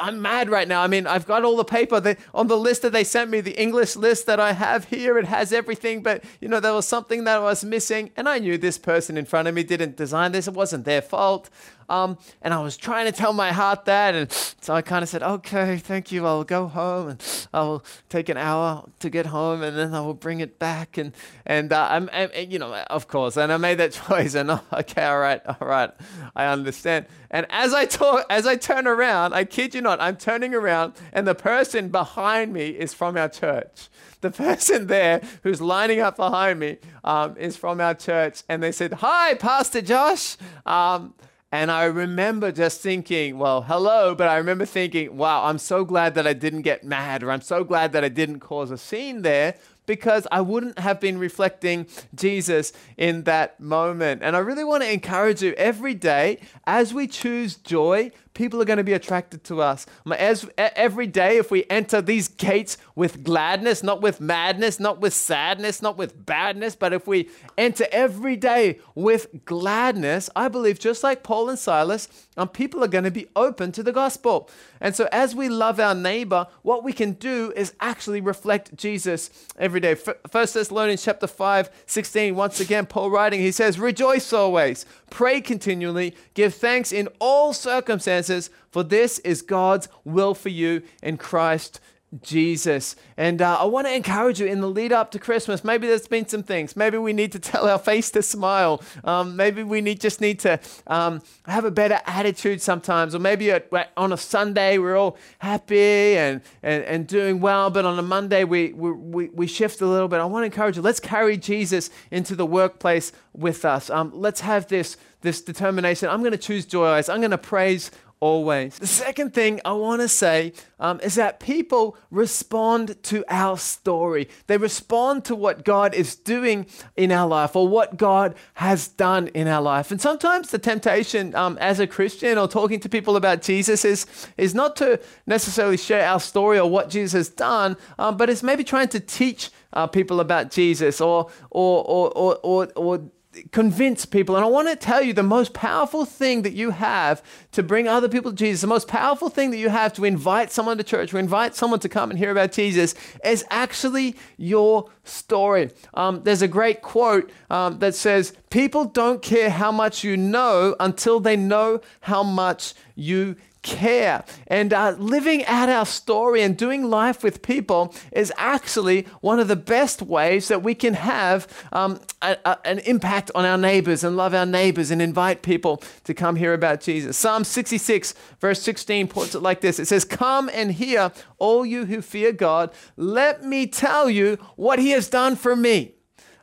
I'm 0.00 0.22
mad 0.22 0.48
right 0.48 0.66
now. 0.66 0.82
I 0.82 0.86
mean, 0.86 1.06
I've 1.06 1.26
got 1.26 1.44
all 1.44 1.56
the 1.56 1.64
paper 1.64 2.00
that, 2.00 2.18
on 2.32 2.46
the 2.46 2.56
list 2.56 2.82
that 2.82 2.92
they 2.92 3.04
sent 3.04 3.30
me, 3.30 3.42
the 3.42 3.60
English 3.60 3.96
list 3.96 4.24
that 4.26 4.40
I 4.40 4.52
have 4.52 4.86
here. 4.86 5.18
It 5.18 5.26
has 5.26 5.52
everything, 5.52 6.02
but 6.02 6.24
you 6.40 6.48
know, 6.48 6.58
there 6.58 6.72
was 6.72 6.88
something 6.88 7.24
that 7.24 7.36
I 7.36 7.40
was 7.40 7.62
missing, 7.62 8.10
and 8.16 8.26
I 8.26 8.38
knew 8.38 8.56
this 8.56 8.78
person 8.78 9.18
in 9.18 9.26
front 9.26 9.46
of 9.46 9.54
me 9.54 9.62
didn't 9.62 9.96
design 9.96 10.32
this. 10.32 10.48
It 10.48 10.54
wasn't 10.54 10.86
their 10.86 11.02
fault. 11.02 11.50
Um, 11.90 12.18
and 12.40 12.54
I 12.54 12.60
was 12.60 12.76
trying 12.76 13.06
to 13.06 13.12
tell 13.12 13.32
my 13.32 13.52
heart 13.52 13.84
that. 13.86 14.14
And 14.14 14.30
so 14.60 14.72
I 14.74 14.80
kind 14.80 15.02
of 15.02 15.08
said, 15.08 15.22
okay, 15.22 15.76
thank 15.76 16.12
you. 16.12 16.24
I'll 16.24 16.44
go 16.44 16.68
home 16.68 17.08
and 17.08 17.46
I 17.52 17.62
will 17.62 17.84
take 18.08 18.28
an 18.28 18.36
hour 18.36 18.88
to 19.00 19.10
get 19.10 19.26
home 19.26 19.62
and 19.62 19.76
then 19.76 19.92
I 19.92 20.00
will 20.00 20.14
bring 20.14 20.40
it 20.40 20.58
back. 20.58 20.96
And, 20.96 21.12
and, 21.44 21.72
uh, 21.72 21.88
I'm, 21.90 22.08
you 22.36 22.58
know, 22.58 22.72
of 22.72 23.08
course. 23.08 23.36
And 23.36 23.52
I 23.52 23.56
made 23.56 23.78
that 23.78 23.92
choice 24.08 24.34
and 24.34 24.52
oh, 24.52 24.60
okay, 24.72 25.04
all 25.04 25.18
right, 25.18 25.42
all 25.44 25.66
right. 25.66 25.90
I 26.36 26.46
understand. 26.46 27.06
And 27.30 27.46
as 27.50 27.74
I 27.74 27.86
talk, 27.86 28.24
as 28.30 28.46
I 28.46 28.56
turn 28.56 28.86
around, 28.86 29.34
I 29.34 29.44
kid 29.44 29.74
you 29.74 29.80
not, 29.80 30.00
I'm 30.00 30.16
turning 30.16 30.54
around 30.54 30.94
and 31.12 31.26
the 31.26 31.34
person 31.34 31.88
behind 31.88 32.52
me 32.52 32.68
is 32.68 32.94
from 32.94 33.16
our 33.16 33.28
church 33.28 33.88
the 34.20 34.30
person 34.46 34.86
there 34.86 35.22
who's 35.42 35.60
lining 35.60 36.00
up 36.00 36.16
behind 36.16 36.60
me 36.60 36.78
um, 37.04 37.36
is 37.36 37.56
from 37.56 37.80
our 37.80 37.94
church. 37.94 38.42
And 38.48 38.62
they 38.62 38.72
said, 38.72 38.94
Hi, 38.94 39.34
Pastor 39.34 39.80
Josh. 39.80 40.36
Um, 40.66 41.14
and 41.52 41.70
I 41.70 41.84
remember 41.84 42.52
just 42.52 42.80
thinking, 42.80 43.36
well, 43.36 43.62
hello, 43.62 44.14
but 44.14 44.28
I 44.28 44.36
remember 44.36 44.64
thinking, 44.64 45.16
wow, 45.16 45.44
I'm 45.44 45.58
so 45.58 45.84
glad 45.84 46.14
that 46.14 46.26
I 46.26 46.32
didn't 46.32 46.62
get 46.62 46.84
mad, 46.84 47.22
or 47.22 47.32
I'm 47.32 47.40
so 47.40 47.64
glad 47.64 47.92
that 47.92 48.04
I 48.04 48.08
didn't 48.08 48.38
cause 48.38 48.70
a 48.70 48.78
scene 48.78 49.22
there 49.22 49.56
because 49.84 50.28
I 50.30 50.42
wouldn't 50.42 50.78
have 50.78 51.00
been 51.00 51.18
reflecting 51.18 51.88
Jesus 52.14 52.72
in 52.96 53.24
that 53.24 53.58
moment. 53.58 54.22
And 54.22 54.36
I 54.36 54.38
really 54.38 54.62
want 54.62 54.84
to 54.84 54.92
encourage 54.92 55.42
you 55.42 55.52
every 55.54 55.94
day 55.94 56.38
as 56.64 56.94
we 56.94 57.08
choose 57.08 57.56
joy, 57.56 58.12
people 58.34 58.60
are 58.62 58.64
going 58.64 58.76
to 58.76 58.84
be 58.84 58.92
attracted 58.92 59.44
to 59.44 59.60
us. 59.60 59.86
As, 60.16 60.48
every 60.56 61.06
day, 61.06 61.38
if 61.38 61.50
we 61.50 61.64
enter 61.68 62.00
these 62.00 62.28
gates 62.28 62.78
with 62.94 63.24
gladness, 63.24 63.82
not 63.82 64.00
with 64.00 64.20
madness, 64.20 64.78
not 64.78 65.00
with 65.00 65.14
sadness, 65.14 65.82
not 65.82 65.96
with 65.96 66.26
badness, 66.26 66.76
but 66.76 66.92
if 66.92 67.06
we 67.06 67.28
enter 67.58 67.86
every 67.90 68.36
day 68.36 68.78
with 68.94 69.44
gladness, 69.44 70.30
I 70.36 70.48
believe 70.48 70.78
just 70.78 71.02
like 71.02 71.22
Paul 71.22 71.48
and 71.48 71.58
Silas, 71.58 72.08
um, 72.36 72.48
people 72.48 72.82
are 72.84 72.88
going 72.88 73.04
to 73.04 73.10
be 73.10 73.26
open 73.36 73.72
to 73.72 73.82
the 73.82 73.92
gospel. 73.92 74.48
And 74.80 74.94
so, 74.96 75.08
as 75.12 75.34
we 75.34 75.48
love 75.48 75.78
our 75.78 75.94
neighbor, 75.94 76.46
what 76.62 76.82
we 76.84 76.92
can 76.92 77.12
do 77.12 77.52
is 77.54 77.74
actually 77.80 78.20
reflect 78.20 78.76
Jesus 78.76 79.30
every 79.58 79.80
day. 79.80 79.94
First 79.94 80.54
Thessalonians 80.54 81.04
chapter 81.04 81.26
5, 81.26 81.70
16, 81.86 82.34
once 82.34 82.60
again, 82.60 82.86
Paul 82.86 83.10
writing, 83.10 83.40
he 83.40 83.52
says, 83.52 83.78
Rejoice 83.78 84.32
always, 84.32 84.86
pray 85.10 85.40
continually, 85.40 86.14
give 86.34 86.54
thanks 86.54 86.92
in 86.92 87.08
all 87.18 87.52
circumstances, 87.52 88.50
for 88.70 88.82
this 88.82 89.18
is 89.20 89.42
God's 89.42 89.88
will 90.04 90.34
for 90.34 90.48
you 90.48 90.82
in 91.02 91.16
Christ 91.16 91.80
Jesus. 92.22 92.96
And 93.16 93.40
uh, 93.40 93.58
I 93.60 93.64
want 93.64 93.86
to 93.86 93.94
encourage 93.94 94.40
you 94.40 94.46
in 94.46 94.60
the 94.60 94.68
lead 94.68 94.92
up 94.92 95.12
to 95.12 95.18
Christmas. 95.18 95.62
Maybe 95.62 95.86
there's 95.86 96.08
been 96.08 96.26
some 96.26 96.42
things. 96.42 96.74
Maybe 96.76 96.98
we 96.98 97.12
need 97.12 97.30
to 97.32 97.38
tell 97.50 97.68
our 97.68 97.78
face 97.78 98.10
to 98.12 98.22
smile. 98.22 98.82
Um, 99.04 99.36
maybe 99.36 99.62
we 99.62 99.80
need, 99.80 100.00
just 100.00 100.20
need 100.20 100.40
to 100.40 100.58
um, 100.88 101.22
have 101.46 101.64
a 101.64 101.70
better 101.70 102.00
attitude 102.06 102.60
sometimes. 102.60 103.14
Or 103.14 103.20
maybe 103.20 103.52
at, 103.52 103.70
on 103.96 104.12
a 104.12 104.16
Sunday 104.16 104.78
we're 104.78 104.96
all 104.96 105.16
happy 105.38 106.16
and, 106.16 106.40
and, 106.62 106.82
and 106.84 107.06
doing 107.06 107.40
well, 107.40 107.70
but 107.70 107.84
on 107.84 107.98
a 107.98 108.02
Monday 108.02 108.42
we, 108.42 108.72
we, 108.72 109.28
we 109.28 109.46
shift 109.46 109.80
a 109.80 109.86
little 109.86 110.08
bit. 110.08 110.18
I 110.18 110.24
want 110.24 110.42
to 110.42 110.46
encourage 110.46 110.76
you. 110.76 110.82
Let's 110.82 111.00
carry 111.00 111.36
Jesus 111.36 111.90
into 112.10 112.34
the 112.34 112.46
workplace 112.46 113.12
with 113.32 113.64
us. 113.64 113.88
Um, 113.88 114.10
let's 114.12 114.40
have 114.40 114.66
this, 114.66 114.96
this 115.20 115.40
determination. 115.40 116.08
I'm 116.08 116.20
going 116.20 116.32
to 116.32 116.38
choose 116.38 116.66
joy. 116.66 117.00
I'm 117.08 117.20
going 117.20 117.30
to 117.30 117.38
praise 117.38 117.92
always. 118.20 118.78
The 118.78 118.86
second 118.86 119.32
thing 119.32 119.60
I 119.64 119.72
want 119.72 120.02
to 120.02 120.08
say 120.08 120.52
um, 120.78 121.00
is 121.02 121.14
that 121.14 121.40
people 121.40 121.96
respond 122.10 123.02
to 123.04 123.24
our 123.28 123.56
story. 123.56 124.28
They 124.46 124.58
respond 124.58 125.24
to 125.24 125.34
what 125.34 125.64
God 125.64 125.94
is 125.94 126.14
doing 126.14 126.66
in 126.96 127.12
our 127.12 127.26
life 127.26 127.56
or 127.56 127.66
what 127.66 127.96
God 127.96 128.34
has 128.54 128.88
done 128.88 129.28
in 129.28 129.48
our 129.48 129.62
life. 129.62 129.90
And 129.90 130.00
sometimes 130.00 130.50
the 130.50 130.58
temptation 130.58 131.34
um, 131.34 131.56
as 131.60 131.80
a 131.80 131.86
Christian 131.86 132.36
or 132.36 132.46
talking 132.46 132.78
to 132.80 132.88
people 132.88 133.16
about 133.16 133.42
Jesus 133.42 133.84
is, 133.84 134.06
is 134.36 134.54
not 134.54 134.76
to 134.76 135.00
necessarily 135.26 135.78
share 135.78 136.06
our 136.06 136.20
story 136.20 136.58
or 136.58 136.68
what 136.70 136.90
Jesus 136.90 137.12
has 137.12 137.28
done, 137.30 137.76
um, 137.98 138.16
but 138.16 138.28
it's 138.28 138.42
maybe 138.42 138.64
trying 138.64 138.88
to 138.88 139.00
teach 139.00 139.50
uh, 139.72 139.86
people 139.86 140.20
about 140.20 140.50
Jesus 140.50 141.00
or, 141.00 141.30
or, 141.50 141.84
or, 141.84 142.10
or, 142.16 142.38
or, 142.42 142.68
or 142.76 143.10
convince 143.52 144.04
people. 144.04 144.36
And 144.36 144.44
I 144.44 144.48
want 144.48 144.68
to 144.68 144.76
tell 144.76 145.02
you 145.02 145.12
the 145.12 145.22
most 145.22 145.52
powerful 145.52 146.04
thing 146.04 146.42
that 146.42 146.52
you 146.52 146.70
have 146.70 147.22
to 147.52 147.62
bring 147.62 147.86
other 147.86 148.08
people 148.08 148.32
to 148.32 148.36
Jesus, 148.36 148.62
the 148.62 148.66
most 148.66 148.88
powerful 148.88 149.28
thing 149.28 149.50
that 149.50 149.58
you 149.58 149.68
have 149.68 149.92
to 149.94 150.04
invite 150.04 150.50
someone 150.50 150.76
to 150.78 150.84
church, 150.84 151.10
to 151.10 151.18
invite 151.18 151.54
someone 151.54 151.80
to 151.80 151.88
come 151.88 152.10
and 152.10 152.18
hear 152.18 152.30
about 152.30 152.52
Jesus, 152.52 152.94
is 153.24 153.44
actually 153.50 154.16
your 154.36 154.90
story. 155.04 155.70
Um, 155.94 156.22
there's 156.24 156.42
a 156.42 156.48
great 156.48 156.82
quote 156.82 157.30
um, 157.48 157.78
that 157.78 157.94
says, 157.94 158.34
People 158.50 158.84
don't 158.84 159.22
care 159.22 159.50
how 159.50 159.70
much 159.70 160.02
you 160.04 160.16
know 160.16 160.74
until 160.80 161.20
they 161.20 161.36
know 161.36 161.80
how 162.00 162.22
much 162.22 162.74
you 162.94 163.36
care. 163.62 164.24
And 164.46 164.72
uh, 164.72 164.96
living 164.98 165.44
out 165.44 165.68
our 165.68 165.84
story 165.84 166.42
and 166.42 166.56
doing 166.56 166.88
life 166.88 167.22
with 167.22 167.42
people 167.42 167.94
is 168.12 168.32
actually 168.36 169.06
one 169.20 169.38
of 169.38 169.48
the 169.48 169.56
best 169.56 170.02
ways 170.02 170.48
that 170.48 170.62
we 170.62 170.74
can 170.74 170.94
have 170.94 171.46
um, 171.72 172.00
a, 172.22 172.36
a, 172.44 172.58
an 172.64 172.78
impact 172.80 173.30
on 173.34 173.44
our 173.44 173.58
neighbors 173.58 174.02
and 174.02 174.16
love 174.16 174.34
our 174.34 174.46
neighbors 174.46 174.90
and 174.90 175.02
invite 175.02 175.42
people 175.42 175.82
to 176.04 176.14
come 176.14 176.36
hear 176.36 176.54
about 176.54 176.80
Jesus. 176.80 177.16
Psalm 177.16 177.44
66, 177.44 178.14
verse 178.40 178.62
16, 178.62 179.08
puts 179.08 179.34
it 179.34 179.40
like 179.40 179.60
this 179.60 179.78
It 179.78 179.86
says, 179.86 180.04
Come 180.04 180.50
and 180.52 180.72
hear, 180.72 181.12
all 181.38 181.66
you 181.66 181.86
who 181.86 182.00
fear 182.02 182.32
God. 182.32 182.70
Let 182.96 183.44
me 183.44 183.66
tell 183.66 184.08
you 184.08 184.36
what 184.56 184.78
he 184.78 184.90
has 184.90 184.99
done 185.08 185.36
for 185.36 185.54
me. 185.54 185.94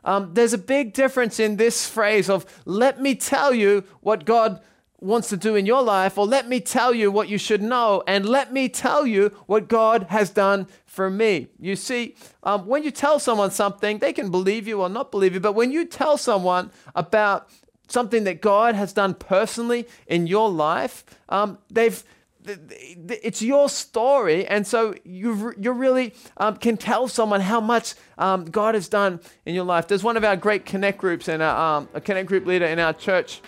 Um, 0.04 0.32
there's 0.34 0.52
a 0.52 0.58
big 0.58 0.94
difference 0.94 1.38
in 1.38 1.56
this 1.56 1.86
phrase 1.88 2.30
of, 2.30 2.46
Let 2.64 3.00
me 3.00 3.14
tell 3.14 3.52
you 3.52 3.84
what 4.00 4.24
God 4.24 4.60
wants 5.00 5.28
to 5.28 5.36
do 5.36 5.54
in 5.54 5.64
your 5.64 5.82
life, 5.82 6.18
or 6.18 6.26
let 6.26 6.48
me 6.48 6.60
tell 6.60 6.92
you 6.92 7.10
what 7.10 7.28
you 7.28 7.38
should 7.38 7.62
know, 7.62 8.02
and 8.06 8.28
let 8.28 8.52
me 8.52 8.68
tell 8.68 9.06
you 9.06 9.28
what 9.46 9.68
God 9.68 10.04
has 10.04 10.30
done 10.30 10.66
for 10.86 11.08
me. 11.08 11.48
You 11.60 11.76
see, 11.76 12.16
um, 12.42 12.66
when 12.66 12.82
you 12.82 12.90
tell 12.90 13.20
someone 13.20 13.52
something, 13.52 13.98
they 13.98 14.12
can 14.12 14.30
believe 14.30 14.66
you 14.66 14.80
or 14.80 14.88
not 14.88 15.12
believe 15.12 15.34
you, 15.34 15.40
but 15.40 15.52
when 15.52 15.70
you 15.70 15.84
tell 15.84 16.16
someone 16.16 16.72
about 16.96 17.48
something 17.86 18.24
that 18.24 18.42
God 18.42 18.74
has 18.74 18.92
done 18.92 19.14
personally 19.14 19.86
in 20.08 20.26
your 20.26 20.50
life, 20.50 21.04
um, 21.28 21.58
they've 21.70 22.02
it's 22.48 23.42
your 23.42 23.68
story, 23.68 24.46
and 24.46 24.66
so 24.66 24.94
you 25.04 25.54
you 25.58 25.72
really 25.72 26.14
um, 26.36 26.56
can 26.56 26.76
tell 26.76 27.08
someone 27.08 27.40
how 27.40 27.60
much 27.60 27.94
um, 28.16 28.44
God 28.44 28.74
has 28.74 28.88
done 28.88 29.20
in 29.46 29.54
your 29.54 29.64
life. 29.64 29.88
There's 29.88 30.04
one 30.04 30.16
of 30.16 30.24
our 30.24 30.36
great 30.36 30.64
connect 30.64 30.98
groups 30.98 31.28
and 31.28 31.42
um, 31.42 31.88
a 31.94 32.00
connect 32.00 32.28
group 32.28 32.46
leader 32.46 32.66
in 32.66 32.78
our 32.78 32.92
church 32.92 33.40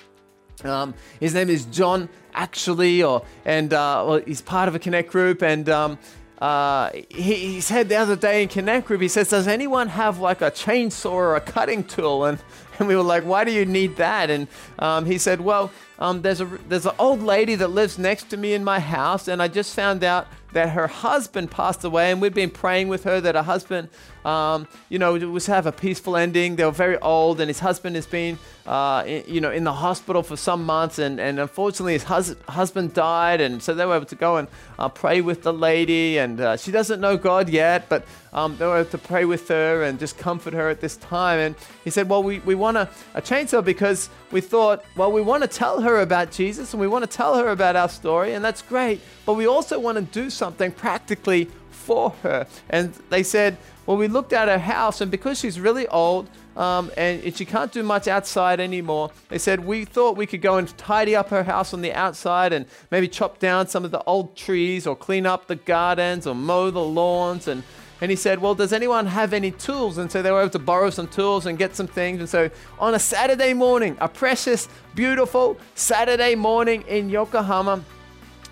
um, 0.64 0.95
his 1.21 1.35
name 1.35 1.49
is 1.49 1.64
John, 1.66 2.09
actually, 2.35 3.02
or 3.02 3.25
and 3.45 3.73
uh, 3.73 4.04
well, 4.07 4.23
he's 4.26 4.42
part 4.42 4.69
of 4.69 4.75
a 4.75 4.78
Connect 4.78 5.11
group. 5.11 5.42
And 5.42 5.69
um, 5.69 5.99
uh, 6.40 6.90
he, 7.09 7.35
he, 7.35 7.61
said 7.61 7.88
the 7.88 7.97
other 7.97 8.16
day 8.16 8.42
in 8.42 8.49
Connect 8.49 8.87
group, 8.87 9.00
he 9.00 9.09
says, 9.09 9.30
"Does 9.30 9.49
anyone 9.49 9.88
have 9.88 10.19
like 10.19 10.42
a 10.42 10.50
chainsaw 10.50 11.12
or 11.12 11.37
a 11.37 11.40
cutting 11.40 11.85
tool?" 11.85 12.25
And 12.25 12.38
and 12.80 12.88
we 12.88 12.96
were 12.96 13.02
like, 13.02 13.25
"Why 13.25 13.44
do 13.44 13.52
you 13.52 13.64
need 13.64 13.96
that?" 13.96 14.30
And 14.30 14.49
um, 14.78 15.04
he 15.04 15.18
said, 15.18 15.40
"Well, 15.40 15.70
um, 15.99 16.22
there's 16.22 16.40
a 16.40 16.46
there's 16.68 16.87
an 16.87 16.94
old 16.99 17.22
lady 17.22 17.54
that 17.56 17.68
lives 17.68 17.99
next 17.99 18.30
to 18.30 18.37
me 18.37 18.54
in 18.54 18.64
my 18.64 18.80
house, 18.80 19.28
and 19.28 19.40
I 19.40 19.49
just 19.49 19.75
found 19.75 20.02
out 20.02 20.26
that 20.52 20.70
her 20.70 20.87
husband 20.87 21.50
passed 21.50 21.84
away, 21.84 22.10
and 22.10 22.20
we've 22.20 22.34
been 22.34 22.50
praying 22.50 22.88
with 22.88 23.04
her 23.04 23.20
that 23.20 23.34
her 23.34 23.42
husband, 23.42 23.88
um, 24.24 24.66
you 24.88 24.98
know, 24.98 25.14
was 25.14 25.46
have 25.46 25.66
a 25.66 25.72
peaceful 25.72 26.16
ending. 26.16 26.56
They 26.56 26.64
were 26.64 26.70
very 26.70 26.98
old, 26.98 27.40
and 27.40 27.48
his 27.48 27.60
husband 27.60 27.96
has 27.96 28.06
been, 28.06 28.38
uh, 28.66 29.04
in, 29.06 29.24
you 29.26 29.40
know, 29.40 29.50
in 29.50 29.64
the 29.64 29.72
hospital 29.72 30.22
for 30.22 30.36
some 30.36 30.64
months, 30.64 30.98
and, 30.98 31.18
and 31.20 31.38
unfortunately 31.38 31.94
his 31.94 32.04
hus- 32.04 32.36
husband 32.48 32.94
died, 32.94 33.40
and 33.40 33.62
so 33.62 33.74
they 33.74 33.86
were 33.86 33.96
able 33.96 34.06
to 34.06 34.14
go 34.14 34.36
and 34.36 34.48
uh, 34.78 34.88
pray 34.88 35.20
with 35.20 35.42
the 35.42 35.52
lady, 35.52 36.18
and 36.18 36.40
uh, 36.40 36.56
she 36.56 36.70
doesn't 36.70 37.00
know 37.00 37.16
God 37.16 37.48
yet, 37.48 37.88
but 37.88 38.04
um, 38.32 38.56
they 38.58 38.66
were 38.66 38.78
able 38.78 38.90
to 38.90 38.98
pray 38.98 39.24
with 39.24 39.48
her 39.48 39.82
and 39.82 39.98
just 39.98 40.18
comfort 40.18 40.52
her 40.54 40.68
at 40.68 40.80
this 40.80 40.96
time. 40.96 41.38
And 41.38 41.54
he 41.82 41.90
said, 41.90 42.08
well, 42.08 42.22
we, 42.22 42.38
we 42.40 42.54
want 42.54 42.76
a 42.76 42.88
chainsaw 43.16 43.64
because 43.64 44.08
we 44.30 44.40
thought, 44.40 44.84
well, 44.96 45.10
we 45.10 45.22
want 45.22 45.42
to 45.42 45.48
tell 45.48 45.80
her 45.80 46.00
about 46.00 46.30
Jesus, 46.30 46.72
and 46.72 46.80
we 46.80 46.86
want 46.86 47.02
to 47.04 47.10
tell 47.10 47.36
her 47.36 47.48
about 47.48 47.76
our 47.76 47.88
story, 47.88 48.34
and 48.34 48.44
that's 48.44 48.62
great, 48.62 49.00
but 49.24 49.34
we 49.34 49.46
also 49.46 49.78
want 49.78 49.96
to 49.96 50.02
do 50.02 50.30
something 50.30 50.70
practically 50.70 51.48
for 51.90 52.11
her. 52.23 52.47
And 52.68 52.94
they 53.09 53.25
said, 53.25 53.56
well, 53.85 53.97
we 53.97 54.06
looked 54.06 54.32
at 54.32 54.47
her 54.47 54.61
house, 54.61 55.00
and 55.00 55.11
because 55.11 55.40
she's 55.40 55.59
really 55.59 55.88
old 55.88 56.30
um, 56.56 56.92
and 56.97 57.37
she 57.37 57.44
can't 57.44 57.73
do 57.73 57.82
much 57.82 58.06
outside 58.06 58.61
anymore, 58.61 59.11
they 59.28 59.38
said 59.38 59.64
we 59.64 59.85
thought 59.85 60.16
we 60.16 60.25
could 60.25 60.40
go 60.40 60.56
and 60.56 60.68
tidy 60.78 61.16
up 61.16 61.30
her 61.30 61.42
house 61.42 61.75
on 61.75 61.80
the 61.80 61.92
outside 61.92 62.52
and 62.52 62.66
maybe 62.92 63.09
chop 63.09 63.40
down 63.40 63.66
some 63.66 63.85
of 63.85 63.90
the 63.90 64.04
old 64.04 64.37
trees 64.37 64.87
or 64.87 64.94
clean 64.94 65.26
up 65.26 65.49
the 65.49 65.56
gardens 65.56 66.28
or 66.28 66.35
mow 66.37 66.70
the 66.70 66.78
lawns 66.78 67.49
and 67.49 67.64
and 68.00 68.11
he 68.11 68.16
said, 68.16 68.38
Well, 68.38 68.54
does 68.54 68.73
anyone 68.73 69.06
have 69.06 69.35
any 69.35 69.50
tools? 69.50 69.99
And 69.99 70.11
so 70.11 70.23
they 70.23 70.30
were 70.30 70.40
able 70.40 70.50
to 70.50 70.59
borrow 70.59 70.88
some 70.88 71.09
tools 71.09 71.44
and 71.44 71.59
get 71.59 71.76
some 71.76 71.87
things. 71.87 72.20
And 72.20 72.28
so 72.28 72.50
on 72.78 72.94
a 72.94 72.99
Saturday 72.99 73.52
morning, 73.52 73.97
a 74.00 74.09
precious, 74.09 74.68
beautiful 74.94 75.59
Saturday 75.75 76.35
morning 76.35 76.82
in 76.88 77.11
Yokohama, 77.11 77.85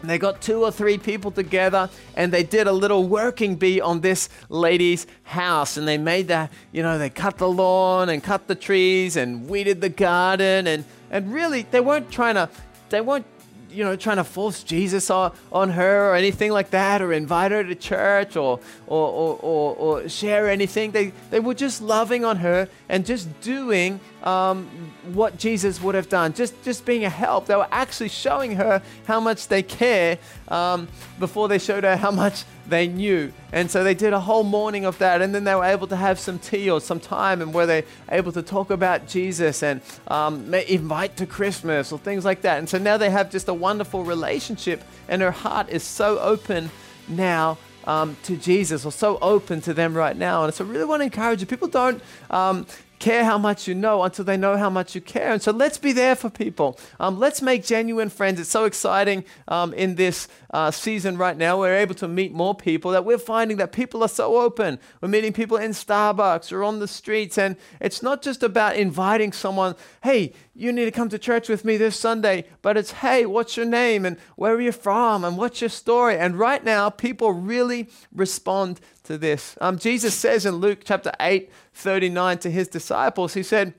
they 0.04 0.18
got 0.18 0.40
two 0.40 0.62
or 0.62 0.70
three 0.70 0.98
people 0.98 1.30
together 1.30 1.90
and 2.14 2.32
they 2.32 2.42
did 2.42 2.66
a 2.66 2.72
little 2.72 3.08
working 3.08 3.56
bee 3.56 3.80
on 3.80 4.00
this 4.00 4.28
lady's 4.48 5.06
house. 5.24 5.76
And 5.76 5.88
they 5.88 5.98
made 5.98 6.28
that, 6.28 6.52
you 6.72 6.82
know, 6.82 6.98
they 6.98 7.10
cut 7.10 7.38
the 7.38 7.48
lawn 7.48 8.08
and 8.08 8.22
cut 8.22 8.46
the 8.46 8.54
trees 8.54 9.16
and 9.16 9.48
weeded 9.48 9.80
the 9.80 9.88
garden. 9.88 10.66
And, 10.66 10.84
and 11.10 11.32
really, 11.32 11.62
they 11.62 11.80
weren't 11.80 12.10
trying 12.10 12.36
to, 12.36 12.48
they 12.90 13.00
weren't 13.00 13.26
you 13.70 13.84
know, 13.84 13.96
trying 13.96 14.16
to 14.16 14.24
force 14.24 14.62
Jesus 14.62 15.10
on, 15.10 15.32
on 15.52 15.70
her 15.70 16.10
or 16.10 16.14
anything 16.14 16.50
like 16.50 16.70
that, 16.70 17.02
or 17.02 17.12
invite 17.12 17.52
her 17.52 17.62
to 17.62 17.74
church 17.74 18.36
or, 18.36 18.60
or, 18.86 19.08
or, 19.08 19.38
or, 19.42 19.76
or 19.76 20.08
share 20.08 20.48
anything. 20.48 20.90
They, 20.90 21.12
they 21.30 21.40
were 21.40 21.54
just 21.54 21.82
loving 21.82 22.24
on 22.24 22.38
her 22.38 22.68
and 22.88 23.04
just 23.04 23.40
doing 23.40 24.00
um, 24.22 24.66
what 25.12 25.38
Jesus 25.38 25.80
would 25.80 25.94
have 25.94 26.08
done, 26.08 26.32
just, 26.32 26.60
just 26.64 26.84
being 26.84 27.04
a 27.04 27.10
help. 27.10 27.46
They 27.46 27.56
were 27.56 27.68
actually 27.70 28.08
showing 28.08 28.56
her 28.56 28.82
how 29.06 29.20
much 29.20 29.48
they 29.48 29.62
care 29.62 30.18
um, 30.48 30.88
before 31.18 31.48
they 31.48 31.58
showed 31.58 31.84
her 31.84 31.96
how 31.96 32.10
much 32.10 32.44
they 32.66 32.86
knew. 32.86 33.32
And 33.52 33.70
so 33.70 33.82
they 33.82 33.94
did 33.94 34.12
a 34.12 34.20
whole 34.20 34.44
morning 34.44 34.84
of 34.84 34.98
that. 34.98 35.22
And 35.22 35.34
then 35.34 35.44
they 35.44 35.54
were 35.54 35.64
able 35.64 35.86
to 35.86 35.96
have 35.96 36.18
some 36.18 36.38
tea 36.38 36.70
or 36.70 36.80
some 36.80 37.00
time 37.00 37.40
and 37.40 37.54
where 37.54 37.66
they 37.66 37.84
able 38.10 38.32
to 38.32 38.42
talk 38.42 38.70
about 38.70 39.06
Jesus 39.06 39.62
and 39.62 39.80
um, 40.08 40.52
invite 40.54 41.16
to 41.16 41.26
Christmas 41.26 41.92
or 41.92 41.98
things 41.98 42.24
like 42.24 42.42
that. 42.42 42.58
And 42.58 42.68
so 42.68 42.78
now 42.78 42.96
they 42.96 43.10
have 43.10 43.30
just 43.30 43.48
a 43.48 43.54
wonderful 43.54 44.04
relationship. 44.04 44.82
And 45.08 45.22
her 45.22 45.30
heart 45.30 45.68
is 45.68 45.82
so 45.82 46.18
open 46.18 46.70
now 47.08 47.58
um, 47.84 48.16
to 48.24 48.36
Jesus 48.36 48.84
or 48.84 48.92
so 48.92 49.18
open 49.22 49.60
to 49.62 49.72
them 49.72 49.94
right 49.94 50.16
now. 50.16 50.44
And 50.44 50.52
so 50.52 50.64
I 50.64 50.68
really 50.68 50.84
want 50.84 51.00
to 51.00 51.04
encourage 51.04 51.40
you. 51.40 51.46
People 51.46 51.68
don't 51.68 52.02
um, 52.30 52.66
care 52.98 53.24
how 53.24 53.38
much 53.38 53.68
you 53.68 53.74
know 53.74 54.02
until 54.02 54.24
they 54.24 54.36
know 54.36 54.56
how 54.56 54.70
much 54.70 54.94
you 54.94 55.00
care. 55.00 55.32
And 55.32 55.42
so 55.42 55.52
let's 55.52 55.78
be 55.78 55.92
there 55.92 56.14
for 56.14 56.30
people. 56.30 56.78
Um, 57.00 57.18
let's 57.18 57.42
make 57.42 57.64
genuine 57.64 58.08
friends. 58.10 58.40
It's 58.40 58.50
so 58.50 58.64
exciting 58.64 59.24
um, 59.48 59.72
in 59.74 59.94
this 59.94 60.28
uh, 60.50 60.70
season 60.70 61.16
right 61.16 61.36
now. 61.36 61.58
We're 61.58 61.76
able 61.76 61.94
to 61.96 62.08
meet 62.08 62.32
more 62.32 62.54
people 62.54 62.90
that 62.92 63.04
we're 63.04 63.18
finding 63.18 63.56
that 63.58 63.72
people 63.72 64.02
are 64.02 64.08
so 64.08 64.38
open. 64.38 64.78
We're 65.00 65.08
meeting 65.08 65.32
people 65.32 65.56
in 65.56 65.72
Starbucks 65.72 66.52
or 66.52 66.64
on 66.64 66.78
the 66.78 66.88
streets. 66.88 67.38
And 67.38 67.56
it's 67.80 68.02
not 68.02 68.22
just 68.22 68.42
about 68.42 68.76
inviting 68.76 69.32
someone, 69.32 69.74
hey, 70.02 70.32
you 70.54 70.72
need 70.72 70.86
to 70.86 70.90
come 70.90 71.08
to 71.10 71.18
church 71.18 71.48
with 71.48 71.64
me 71.64 71.76
this 71.76 71.98
Sunday, 71.98 72.44
but 72.62 72.76
it's, 72.76 72.90
hey, 72.90 73.26
what's 73.26 73.56
your 73.56 73.66
name 73.66 74.04
and 74.04 74.16
where 74.36 74.54
are 74.54 74.60
you 74.60 74.72
from 74.72 75.24
and 75.24 75.36
what's 75.36 75.60
your 75.60 75.70
story? 75.70 76.18
And 76.18 76.36
right 76.36 76.64
now, 76.64 76.90
people 76.90 77.32
really 77.32 77.88
respond 78.12 78.80
to 79.08 79.18
this. 79.18 79.56
Um, 79.60 79.78
Jesus 79.78 80.14
says 80.14 80.46
in 80.46 80.56
Luke 80.56 80.80
chapter 80.84 81.12
8, 81.18 81.50
39 81.74 82.38
to 82.38 82.50
his 82.50 82.68
disciples, 82.68 83.34
he 83.34 83.42
said, 83.42 83.74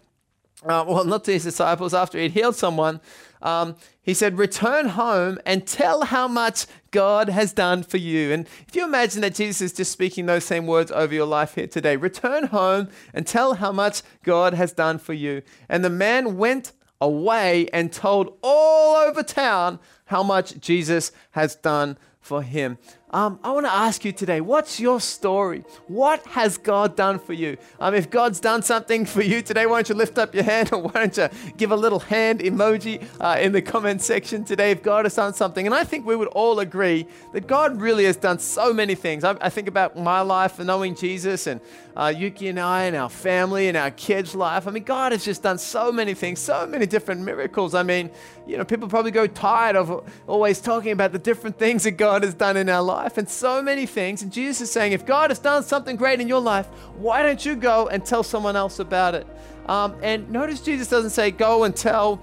uh, 0.63 0.83
well, 0.85 1.05
not 1.05 1.23
to 1.23 1.31
his 1.31 1.43
disciples, 1.43 1.93
after 1.93 2.19
he'd 2.19 2.31
healed 2.31 2.55
someone, 2.55 2.99
um, 3.41 3.77
he 4.01 4.13
said, 4.13 4.37
Return 4.37 4.89
home 4.89 5.39
and 5.45 5.65
tell 5.65 6.03
how 6.03 6.27
much 6.27 6.65
God 6.91 7.29
has 7.29 7.53
done 7.53 7.83
for 7.83 7.95
you. 7.95 8.33
And 8.33 8.45
if 8.67 8.75
you 8.75 8.83
imagine 8.83 9.21
that 9.21 9.35
Jesus 9.35 9.61
is 9.61 9.73
just 9.73 9.91
speaking 9.91 10.25
those 10.25 10.43
same 10.43 10.67
words 10.67 10.91
over 10.91 11.13
your 11.13 11.27
life 11.27 11.55
here 11.55 11.67
today, 11.67 11.95
return 11.95 12.47
home 12.47 12.89
and 13.13 13.25
tell 13.25 13.53
how 13.53 13.71
much 13.71 14.01
God 14.23 14.53
has 14.53 14.73
done 14.73 14.97
for 14.97 15.13
you. 15.13 15.43
And 15.69 15.85
the 15.85 15.89
man 15.89 16.37
went 16.37 16.73
away 16.99 17.69
and 17.71 17.93
told 17.93 18.37
all 18.41 18.97
over 18.97 19.23
town 19.23 19.79
how 20.05 20.23
much 20.23 20.59
Jesus 20.59 21.13
has 21.31 21.55
done 21.55 21.97
for 22.19 22.41
him. 22.41 22.77
Um, 23.11 23.39
I 23.43 23.51
want 23.51 23.65
to 23.65 23.73
ask 23.73 24.05
you 24.05 24.11
today, 24.11 24.39
what's 24.39 24.79
your 24.79 24.99
story? 24.99 25.63
What 25.87 26.23
has 26.27 26.59
God 26.59 26.95
done 26.95 27.17
for 27.17 27.33
you? 27.33 27.57
Um, 27.79 27.95
if 27.95 28.11
God's 28.11 28.39
done 28.39 28.61
something 28.61 29.03
for 29.03 29.23
you 29.23 29.41
today, 29.41 29.65
why 29.65 29.77
don't 29.77 29.89
you 29.89 29.95
lift 29.95 30.19
up 30.19 30.35
your 30.35 30.43
hand 30.43 30.69
or 30.73 30.83
why 30.83 30.91
don't 30.91 31.17
you 31.17 31.27
give 31.57 31.71
a 31.71 31.75
little 31.75 31.99
hand 31.99 32.41
emoji 32.41 33.03
uh, 33.19 33.39
in 33.39 33.51
the 33.51 33.63
comment 33.63 34.03
section 34.03 34.43
today 34.43 34.69
if 34.69 34.83
God 34.83 35.05
has 35.05 35.15
done 35.15 35.33
something? 35.33 35.65
And 35.65 35.73
I 35.73 35.83
think 35.83 36.05
we 36.05 36.15
would 36.15 36.27
all 36.29 36.59
agree 36.59 37.07
that 37.33 37.47
God 37.47 37.81
really 37.81 38.05
has 38.05 38.15
done 38.15 38.37
so 38.37 38.71
many 38.71 38.93
things. 38.93 39.23
I, 39.23 39.35
I 39.41 39.49
think 39.49 39.67
about 39.67 39.97
my 39.97 40.21
life 40.21 40.59
and 40.59 40.67
knowing 40.67 40.95
Jesus 40.95 41.47
and 41.47 41.61
uh, 41.95 42.13
Yuki 42.15 42.47
and 42.47 42.59
I 42.59 42.83
and 42.83 42.95
our 42.95 43.09
family 43.09 43.69
and 43.69 43.75
our 43.75 43.91
kids' 43.91 44.35
life. 44.35 44.67
I 44.67 44.71
mean, 44.71 44.83
God 44.83 45.13
has 45.13 45.25
just 45.25 45.41
done 45.41 45.57
so 45.57 45.91
many 45.91 46.13
things, 46.13 46.39
so 46.39 46.67
many 46.67 46.85
different 46.85 47.21
miracles. 47.21 47.73
I 47.73 47.81
mean, 47.81 48.11
you 48.49 48.57
know, 48.57 48.65
people 48.65 48.87
probably 48.87 49.11
go 49.11 49.27
tired 49.27 49.75
of 49.75 50.09
always 50.25 50.59
talking 50.59 50.91
about 50.91 51.11
the 51.11 51.19
different 51.19 51.59
things 51.59 51.83
that 51.83 51.91
God 51.91 52.23
has 52.23 52.33
done 52.33 52.57
in 52.57 52.67
our 52.67 52.81
life 52.81 53.19
and 53.19 53.29
so 53.29 53.61
many 53.61 53.85
things. 53.85 54.23
And 54.23 54.31
Jesus 54.33 54.61
is 54.61 54.71
saying, 54.71 54.93
if 54.93 55.05
God 55.05 55.29
has 55.29 55.37
done 55.37 55.61
something 55.61 55.95
great 55.95 56.19
in 56.19 56.27
your 56.27 56.41
life, 56.41 56.65
why 56.97 57.21
don't 57.21 57.45
you 57.45 57.55
go 57.55 57.87
and 57.89 58.03
tell 58.03 58.23
someone 58.23 58.55
else 58.55 58.79
about 58.79 59.13
it? 59.13 59.27
Um, 59.67 59.95
and 60.01 60.27
notice 60.31 60.61
Jesus 60.61 60.87
doesn't 60.87 61.11
say, 61.11 61.29
go 61.29 61.63
and 61.63 61.75
tell 61.75 62.21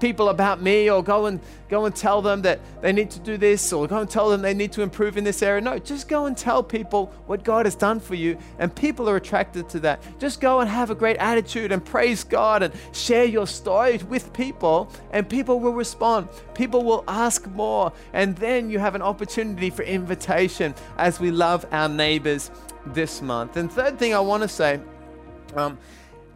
people 0.00 0.28
about 0.28 0.62
me 0.62 0.90
or 0.90 1.02
go 1.02 1.26
and 1.26 1.40
go 1.68 1.84
and 1.84 1.94
tell 1.94 2.22
them 2.22 2.42
that 2.42 2.60
they 2.80 2.92
need 2.92 3.10
to 3.10 3.20
do 3.20 3.36
this 3.36 3.72
or 3.72 3.86
go 3.86 3.98
and 3.98 4.08
tell 4.08 4.28
them 4.28 4.42
they 4.42 4.54
need 4.54 4.72
to 4.72 4.82
improve 4.82 5.16
in 5.16 5.24
this 5.24 5.42
area. 5.42 5.60
No, 5.60 5.78
just 5.78 6.08
go 6.08 6.26
and 6.26 6.36
tell 6.36 6.62
people 6.62 7.06
what 7.26 7.44
God 7.44 7.66
has 7.66 7.74
done 7.74 7.98
for 8.00 8.14
you 8.14 8.38
and 8.58 8.74
people 8.74 9.08
are 9.08 9.16
attracted 9.16 9.68
to 9.70 9.80
that. 9.80 10.02
Just 10.18 10.40
go 10.40 10.60
and 10.60 10.70
have 10.70 10.90
a 10.90 10.94
great 10.94 11.16
attitude 11.16 11.72
and 11.72 11.84
praise 11.84 12.24
God 12.24 12.62
and 12.62 12.72
share 12.92 13.24
your 13.24 13.46
story 13.46 13.98
with 14.08 14.32
people 14.32 14.90
and 15.10 15.28
people 15.28 15.60
will 15.60 15.74
respond. 15.74 16.28
People 16.54 16.84
will 16.84 17.04
ask 17.08 17.46
more 17.48 17.92
and 18.12 18.36
then 18.36 18.70
you 18.70 18.78
have 18.78 18.94
an 18.94 19.02
opportunity 19.02 19.70
for 19.70 19.82
invitation 19.82 20.74
as 20.98 21.18
we 21.18 21.30
love 21.30 21.66
our 21.72 21.88
neighbors 21.88 22.50
this 22.86 23.20
month. 23.20 23.56
And 23.56 23.70
third 23.70 23.98
thing 23.98 24.14
I 24.14 24.20
want 24.20 24.42
to 24.42 24.48
say 24.48 24.80
um, 25.54 25.78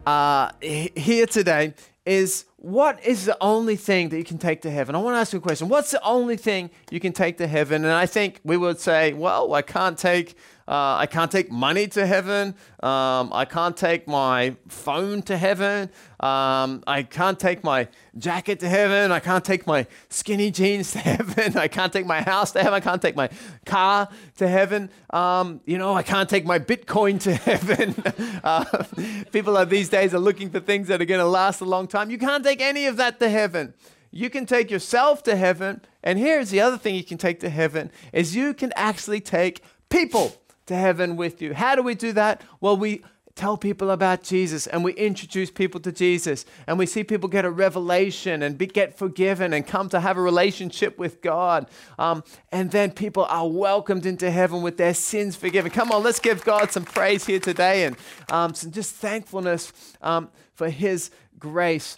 uh, 0.05 0.51
here 0.59 1.25
today 1.25 1.73
is 2.05 2.45
what 2.57 3.03
is 3.05 3.25
the 3.25 3.37
only 3.41 3.75
thing 3.75 4.09
that 4.09 4.17
you 4.17 4.23
can 4.23 4.37
take 4.37 4.61
to 4.61 4.71
heaven? 4.71 4.95
I 4.95 4.99
want 4.99 5.15
to 5.15 5.19
ask 5.19 5.33
you 5.33 5.39
a 5.39 5.41
question. 5.41 5.69
What's 5.69 5.91
the 5.91 6.03
only 6.03 6.37
thing 6.37 6.69
you 6.89 6.99
can 6.99 7.13
take 7.13 7.37
to 7.37 7.47
heaven? 7.47 7.83
And 7.83 7.93
I 7.93 8.05
think 8.05 8.39
we 8.43 8.57
would 8.57 8.79
say, 8.79 9.13
well, 9.13 9.53
I 9.53 9.61
can't 9.61 9.97
take 9.97 10.35
uh, 10.71 10.95
I 10.99 11.05
can't 11.05 11.29
take 11.29 11.51
money 11.51 11.85
to 11.89 12.07
heaven. 12.07 12.55
Um, 12.81 13.33
I 13.33 13.43
can't 13.43 13.75
take 13.75 14.07
my 14.07 14.55
phone 14.69 15.21
to 15.23 15.35
heaven. 15.35 15.89
Um, 16.21 16.81
I 16.87 17.05
can't 17.09 17.37
take 17.37 17.61
my 17.61 17.89
jacket 18.17 18.61
to 18.61 18.69
heaven. 18.69 19.11
I 19.11 19.19
can't 19.19 19.43
take 19.43 19.67
my 19.67 19.85
skinny 20.07 20.49
jeans 20.49 20.93
to 20.93 20.99
heaven. 21.11 21.57
I 21.57 21.67
can't 21.67 21.91
take 21.91 22.05
my 22.05 22.21
house 22.21 22.53
to 22.53 22.59
heaven. 22.59 22.73
I 22.73 22.79
can't 22.79 23.01
take 23.01 23.17
my 23.17 23.29
car 23.65 24.07
to 24.37 24.47
heaven. 24.47 24.89
Um, 25.09 25.59
you 25.65 25.77
know, 25.77 25.93
I 25.93 26.03
can't 26.03 26.29
take 26.29 26.45
my 26.45 26.57
Bitcoin 26.57 27.19
to 27.23 27.35
heaven. 27.49 27.93
uh, 28.45 28.85
people 29.33 29.57
are 29.57 29.65
these 29.65 29.89
days 29.89 30.13
are 30.13 30.19
looking 30.19 30.49
for 30.49 30.61
things 30.61 30.87
that 30.87 31.01
are 31.01 31.05
going 31.05 31.19
to 31.19 31.27
last 31.27 31.59
a 31.59 31.65
long 31.65 31.85
time. 31.85 32.09
You 32.09 32.17
can't 32.17 32.45
take 32.45 32.61
any 32.61 32.85
of 32.85 32.95
that 32.95 33.19
to 33.19 33.27
heaven. 33.27 33.73
You 34.09 34.29
can 34.29 34.45
take 34.45 34.71
yourself 34.71 35.21
to 35.23 35.35
heaven. 35.35 35.81
And 36.01 36.17
here's 36.17 36.49
the 36.49 36.61
other 36.61 36.77
thing 36.77 36.95
you 36.95 37.03
can 37.03 37.17
take 37.17 37.41
to 37.41 37.49
heaven 37.49 37.91
is 38.13 38.37
you 38.37 38.53
can 38.53 38.71
actually 38.77 39.19
take 39.19 39.61
people 39.89 40.37
to 40.67 40.75
heaven 40.75 41.15
with 41.15 41.41
you. 41.41 41.53
How 41.53 41.75
do 41.75 41.83
we 41.83 41.95
do 41.95 42.11
that? 42.13 42.41
Well, 42.59 42.77
we 42.77 43.03
tell 43.35 43.57
people 43.57 43.91
about 43.91 44.23
Jesus 44.23 44.67
and 44.67 44.83
we 44.83 44.93
introduce 44.93 45.49
people 45.49 45.79
to 45.81 45.91
Jesus 45.91 46.45
and 46.67 46.77
we 46.77 46.85
see 46.85 47.03
people 47.03 47.29
get 47.29 47.45
a 47.45 47.49
revelation 47.49 48.43
and 48.43 48.57
be, 48.57 48.67
get 48.67 48.97
forgiven 48.97 49.53
and 49.53 49.65
come 49.65 49.89
to 49.89 49.99
have 49.99 50.17
a 50.17 50.21
relationship 50.21 50.97
with 50.97 51.21
God. 51.21 51.67
Um, 51.97 52.23
and 52.51 52.71
then 52.71 52.91
people 52.91 53.25
are 53.25 53.47
welcomed 53.47 54.05
into 54.05 54.29
heaven 54.29 54.61
with 54.61 54.77
their 54.77 54.93
sins 54.93 55.35
forgiven. 55.35 55.71
Come 55.71 55.91
on, 55.91 56.03
let's 56.03 56.19
give 56.19 56.43
God 56.43 56.71
some 56.71 56.85
praise 56.85 57.25
here 57.25 57.39
today 57.39 57.85
and 57.85 57.97
um, 58.29 58.53
some 58.53 58.71
just 58.71 58.95
thankfulness 58.95 59.71
um, 60.01 60.29
for 60.53 60.69
His 60.69 61.11
grace. 61.39 61.97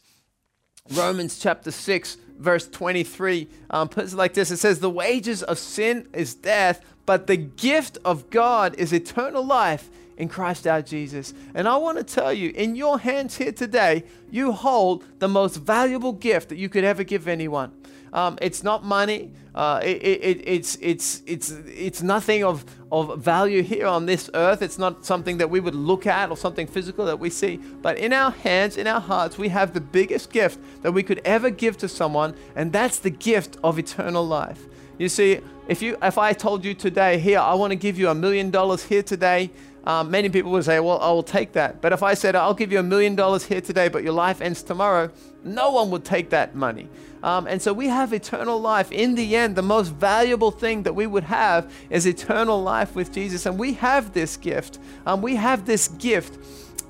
Romans 0.91 1.39
chapter 1.39 1.71
6, 1.71 2.17
verse 2.38 2.67
23 2.67 3.47
um, 3.69 3.88
puts 3.88 4.13
it 4.13 4.17
like 4.17 4.34
this 4.34 4.52
it 4.52 4.58
says, 4.58 4.80
The 4.80 4.89
wages 4.89 5.41
of 5.41 5.58
sin 5.58 6.08
is 6.13 6.36
death 6.36 6.84
but 7.06 7.28
the 7.28 7.38
gift 7.38 7.98
of 8.06 8.30
God 8.30 8.76
is 8.76 8.94
eternal 8.94 9.46
life 9.46 9.89
in 10.18 10.30
Christ 10.30 10.68
our 10.68 10.82
Jesus. 10.82 11.34
And 11.54 11.68
I 11.68 11.78
want 11.78 11.98
to 11.98 12.04
tell 12.04 12.32
you, 12.32 12.52
in 12.52 12.76
your 12.76 13.00
hands 13.00 13.38
here 13.38 13.52
today, 13.52 14.04
you 14.30 14.52
hold 14.52 15.04
the 15.20 15.28
most 15.28 15.58
valuable 15.58 16.13
gift 16.13 16.50
that 16.50 16.58
you 16.58 16.70
could 16.70 16.84
ever 16.84 17.04
give 17.04 17.28
anyone. 17.28 17.72
Um, 18.13 18.38
it's 18.42 18.63
not 18.63 18.84
money. 18.84 19.32
Uh, 19.56 19.80
it, 19.84 19.98
it, 20.04 20.48
it's, 20.48 20.78
it's, 20.82 21.24
it's, 21.26 21.50
it's 21.50 22.04
nothing 22.04 22.44
of, 22.44 22.63
of 22.92 23.20
value 23.20 23.63
here 23.63 23.88
on 23.88 24.06
this 24.06 24.30
earth. 24.36 24.62
It's 24.62 24.78
not 24.78 25.04
something 25.04 25.39
that 25.39 25.50
we 25.50 25.60
would 25.60 25.74
look 25.74 26.06
at 26.06 26.30
or 26.30 26.38
something 26.38 26.68
physical 26.68 27.06
that 27.06 27.20
we 27.20 27.32
see. 27.32 27.58
But 27.58 27.98
in 27.98 28.13
our 28.13 28.32
hands, 28.32 28.78
in 28.78 28.86
our 28.86 29.02
hearts, 29.02 29.39
we 29.39 29.50
have 29.50 29.74
the 29.74 29.82
biggest 29.82 30.32
gift 30.32 30.60
that 30.84 30.92
we 30.92 31.02
could 31.02 31.22
ever 31.26 31.50
give 31.50 31.78
to 31.78 31.89
someone, 31.89 32.36
and 32.56 32.72
that's 32.72 33.00
the 33.00 33.10
gift 33.10 33.58
of 33.63 33.80
eternal 33.80 34.26
life. 34.26 34.68
You 35.00 35.10
see, 35.10 35.39
if 35.67 35.82
you 35.82 35.97
if 36.02 36.17
I 36.17 36.34
told 36.34 36.65
you 36.65 36.73
today, 36.73 37.19
here, 37.19 37.39
I 37.39 37.54
want 37.54 37.71
to 37.71 37.76
give 37.76 37.97
you 37.97 38.10
a 38.10 38.15
million 38.15 38.52
dollars 38.52 38.84
here 38.84 39.04
today, 39.04 39.49
um, 39.86 40.10
many 40.10 40.30
people 40.30 40.52
would 40.52 40.63
say, 40.63 40.80
well, 40.80 40.99
I 40.99 41.12
will 41.12 41.23
take 41.23 41.54
that. 41.54 41.82
But 41.82 41.91
if 41.91 42.04
I 42.04 42.13
said, 42.13 42.36
I'll 42.36 42.54
give 42.54 42.71
you 42.71 42.80
a 42.80 42.84
million 42.84 43.15
dollars 43.15 43.45
here 43.45 43.60
today, 43.60 43.89
but 43.89 44.04
your 44.04 44.13
life 44.13 44.39
ends 44.41 44.63
tomorrow, 44.63 45.10
no 45.43 45.71
one 45.71 45.91
would 45.91 46.06
take 46.06 46.30
that 46.30 46.56
money. 46.56 46.88
Um, 47.21 47.47
and 47.47 47.62
so 47.62 47.73
we 47.73 47.88
have 47.88 48.13
eternal 48.13 48.60
life. 48.60 48.91
In 48.91 49.15
the 49.15 49.36
end, 49.36 49.56
the 49.56 49.62
most 49.62 49.89
valuable 49.89 50.52
thing 50.52 50.84
that 50.84 50.93
we 50.93 51.06
would 51.06 51.26
have 51.26 51.73
is 51.89 52.06
eternal 52.06 52.62
life 52.62 52.95
with 52.95 53.13
Jesus. 53.13 53.45
And 53.45 53.60
we 53.60 53.73
have 53.73 54.13
this 54.13 54.38
gift. 54.38 54.80
Um, 55.06 55.21
we 55.21 55.36
have 55.36 55.65
this 55.65 55.89
gift 55.89 56.38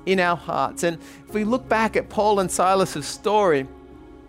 in 0.06 0.20
our 0.20 0.36
hearts. 0.36 0.84
And 0.84 0.98
if 1.28 1.34
we 1.34 1.44
look 1.44 1.68
back 1.68 1.96
at 1.96 2.08
Paul 2.08 2.40
and 2.40 2.50
Silas's 2.50 3.06
story, 3.06 3.66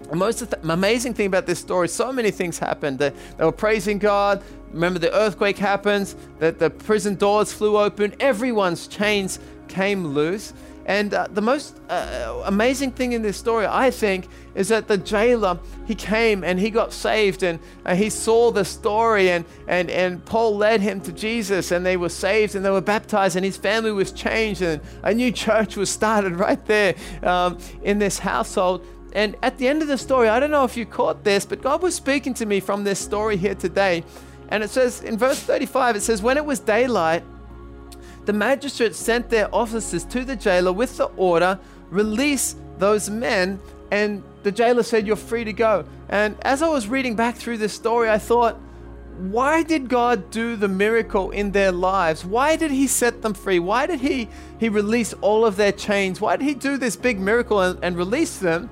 the 0.05 0.15
most 0.15 0.53
amazing 0.63 1.13
thing 1.13 1.27
about 1.27 1.45
this 1.45 1.59
story, 1.59 1.87
so 1.87 2.11
many 2.11 2.31
things 2.31 2.59
happened. 2.59 2.99
They, 2.99 3.11
they 3.37 3.45
were 3.45 3.51
praising 3.51 3.97
God. 3.97 4.43
Remember, 4.71 4.99
the 4.99 5.13
earthquake 5.13 5.57
happens, 5.57 6.15
that 6.39 6.59
the 6.59 6.69
prison 6.69 7.15
doors 7.15 7.53
flew 7.53 7.77
open, 7.77 8.13
everyone's 8.19 8.87
chains 8.87 9.39
came 9.67 10.07
loose. 10.07 10.53
And 10.85 11.15
uh, 11.15 11.27
the 11.31 11.41
most 11.41 11.79
uh, 11.89 12.43
amazing 12.45 12.91
thing 12.91 13.13
in 13.13 13.23
this 13.23 13.37
story, 13.37 13.65
I 13.65 13.89
think, 13.89 14.27
is 14.53 14.67
that 14.67 14.87
the 14.87 14.97
jailer, 14.97 15.59
he 15.87 15.95
came 15.95 16.43
and 16.43 16.59
he 16.59 16.69
got 16.69 16.93
saved 16.93 17.41
and 17.41 17.59
uh, 17.85 17.95
he 17.95 18.11
saw 18.11 18.51
the 18.51 18.63
story 18.63 19.31
and, 19.31 19.45
and, 19.67 19.89
and 19.89 20.23
Paul 20.23 20.55
led 20.55 20.81
him 20.81 21.01
to 21.01 21.11
Jesus 21.11 21.71
and 21.71 21.83
they 21.83 21.97
were 21.97 22.09
saved 22.09 22.53
and 22.53 22.63
they 22.63 22.69
were 22.69 22.81
baptized 22.81 23.35
and 23.35 23.43
his 23.43 23.57
family 23.57 23.91
was 23.91 24.11
changed 24.11 24.61
and 24.61 24.79
a 25.01 25.13
new 25.13 25.31
church 25.31 25.75
was 25.75 25.89
started 25.89 26.35
right 26.35 26.63
there 26.67 26.93
um, 27.23 27.57
in 27.81 27.97
this 27.97 28.19
household. 28.19 28.85
And 29.15 29.37
at 29.41 29.57
the 29.57 29.67
end 29.69 29.81
of 29.81 29.87
the 29.87 29.97
story, 29.97 30.27
I 30.27 30.41
don't 30.41 30.51
know 30.51 30.65
if 30.65 30.75
you 30.75 30.85
caught 30.85 31.23
this, 31.23 31.45
but 31.45 31.61
God 31.61 31.81
was 31.81 31.95
speaking 31.95 32.33
to 32.35 32.45
me 32.45 32.59
from 32.59 32.83
this 32.83 32.99
story 32.99 33.37
here 33.37 33.55
today. 33.55 34.03
And 34.49 34.61
it 34.61 34.69
says 34.69 35.01
in 35.01 35.17
verse 35.17 35.39
35, 35.39 35.95
it 35.95 36.01
says, 36.01 36.21
When 36.21 36.35
it 36.35 36.45
was 36.45 36.59
daylight, 36.59 37.23
the 38.25 38.33
magistrates 38.33 38.99
sent 38.99 39.29
their 39.29 39.53
officers 39.55 40.03
to 40.05 40.25
the 40.25 40.35
jailer 40.35 40.73
with 40.73 40.97
the 40.97 41.05
order, 41.15 41.57
release 41.89 42.57
those 42.77 43.09
men. 43.09 43.57
And 43.89 44.21
the 44.43 44.51
jailer 44.51 44.83
said, 44.83 45.07
You're 45.07 45.15
free 45.15 45.45
to 45.45 45.53
go. 45.53 45.85
And 46.09 46.35
as 46.41 46.61
I 46.61 46.67
was 46.67 46.89
reading 46.89 47.15
back 47.15 47.35
through 47.35 47.59
this 47.59 47.73
story, 47.73 48.09
I 48.09 48.17
thought, 48.17 48.59
why 49.17 49.63
did 49.63 49.87
God 49.87 50.29
do 50.29 50.57
the 50.57 50.67
miracle 50.67 51.31
in 51.31 51.51
their 51.51 51.71
lives? 51.71 52.25
Why 52.25 52.57
did 52.57 52.69
He 52.69 52.85
set 52.85 53.21
them 53.21 53.33
free? 53.33 53.59
Why 53.59 53.87
did 53.87 54.01
He, 54.01 54.27
he 54.59 54.67
release 54.67 55.13
all 55.21 55.45
of 55.45 55.55
their 55.55 55.71
chains? 55.71 56.19
Why 56.19 56.35
did 56.35 56.43
He 56.43 56.53
do 56.53 56.77
this 56.77 56.97
big 56.97 57.17
miracle 57.17 57.61
and, 57.61 57.79
and 57.81 57.95
release 57.95 58.37
them? 58.39 58.69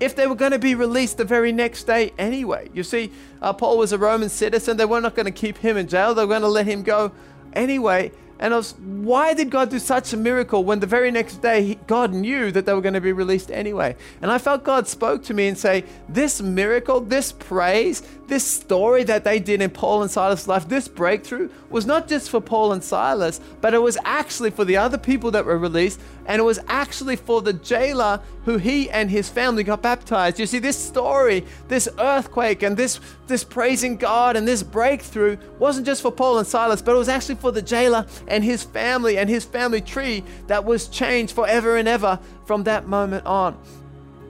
If 0.00 0.14
they 0.14 0.26
were 0.26 0.34
going 0.34 0.52
to 0.52 0.58
be 0.58 0.74
released 0.74 1.16
the 1.16 1.24
very 1.24 1.52
next 1.52 1.84
day 1.84 2.12
anyway. 2.18 2.68
You 2.72 2.82
see, 2.82 3.12
uh, 3.42 3.52
Paul 3.52 3.78
was 3.78 3.92
a 3.92 3.98
Roman 3.98 4.28
citizen. 4.28 4.76
They 4.76 4.84
were 4.84 5.00
not 5.00 5.14
going 5.14 5.26
to 5.26 5.32
keep 5.32 5.58
him 5.58 5.76
in 5.76 5.88
jail, 5.88 6.14
they 6.14 6.22
were 6.22 6.28
going 6.28 6.42
to 6.42 6.48
let 6.48 6.66
him 6.66 6.82
go 6.82 7.12
anyway. 7.54 8.12
And 8.38 8.52
I 8.52 8.58
was, 8.58 8.74
why 8.78 9.32
did 9.32 9.50
God 9.50 9.70
do 9.70 9.78
such 9.78 10.12
a 10.12 10.16
miracle 10.16 10.62
when 10.62 10.80
the 10.80 10.86
very 10.86 11.10
next 11.10 11.40
day 11.40 11.78
God 11.86 12.12
knew 12.12 12.52
that 12.52 12.66
they 12.66 12.74
were 12.74 12.82
going 12.82 12.94
to 12.94 13.00
be 13.00 13.12
released 13.12 13.50
anyway? 13.50 13.96
And 14.20 14.30
I 14.30 14.36
felt 14.36 14.62
God 14.62 14.86
spoke 14.86 15.24
to 15.24 15.34
me 15.34 15.48
and 15.48 15.56
say, 15.56 15.84
this 16.08 16.42
miracle, 16.42 17.00
this 17.00 17.32
praise, 17.32 18.02
this 18.26 18.46
story 18.46 19.04
that 19.04 19.24
they 19.24 19.38
did 19.38 19.62
in 19.62 19.70
Paul 19.70 20.02
and 20.02 20.10
Silas' 20.10 20.46
life, 20.46 20.68
this 20.68 20.86
breakthrough 20.86 21.48
was 21.70 21.86
not 21.86 22.08
just 22.08 22.28
for 22.28 22.42
Paul 22.42 22.72
and 22.72 22.84
Silas, 22.84 23.40
but 23.62 23.72
it 23.72 23.80
was 23.80 23.96
actually 24.04 24.50
for 24.50 24.66
the 24.66 24.76
other 24.76 24.98
people 24.98 25.30
that 25.30 25.46
were 25.46 25.58
released. 25.58 25.98
And 26.26 26.38
it 26.38 26.44
was 26.44 26.58
actually 26.68 27.16
for 27.16 27.40
the 27.40 27.54
jailer 27.54 28.20
who 28.46 28.58
he 28.58 28.88
and 28.88 29.10
his 29.10 29.28
family 29.28 29.64
got 29.64 29.82
baptized. 29.82 30.38
You 30.38 30.46
see, 30.46 30.60
this 30.60 30.78
story, 30.78 31.44
this 31.66 31.88
earthquake, 31.98 32.62
and 32.62 32.76
this, 32.76 33.00
this 33.26 33.42
praising 33.42 33.96
God 33.96 34.36
and 34.36 34.46
this 34.46 34.62
breakthrough 34.62 35.36
wasn't 35.58 35.84
just 35.84 36.00
for 36.00 36.12
Paul 36.12 36.38
and 36.38 36.46
Silas, 36.46 36.80
but 36.80 36.94
it 36.94 36.98
was 36.98 37.08
actually 37.08 37.34
for 37.34 37.50
the 37.50 37.60
jailer 37.60 38.06
and 38.28 38.44
his 38.44 38.62
family 38.62 39.18
and 39.18 39.28
his 39.28 39.44
family 39.44 39.80
tree 39.80 40.22
that 40.46 40.64
was 40.64 40.86
changed 40.86 41.34
forever 41.34 41.76
and 41.76 41.88
ever 41.88 42.20
from 42.44 42.62
that 42.64 42.86
moment 42.86 43.26
on. 43.26 43.58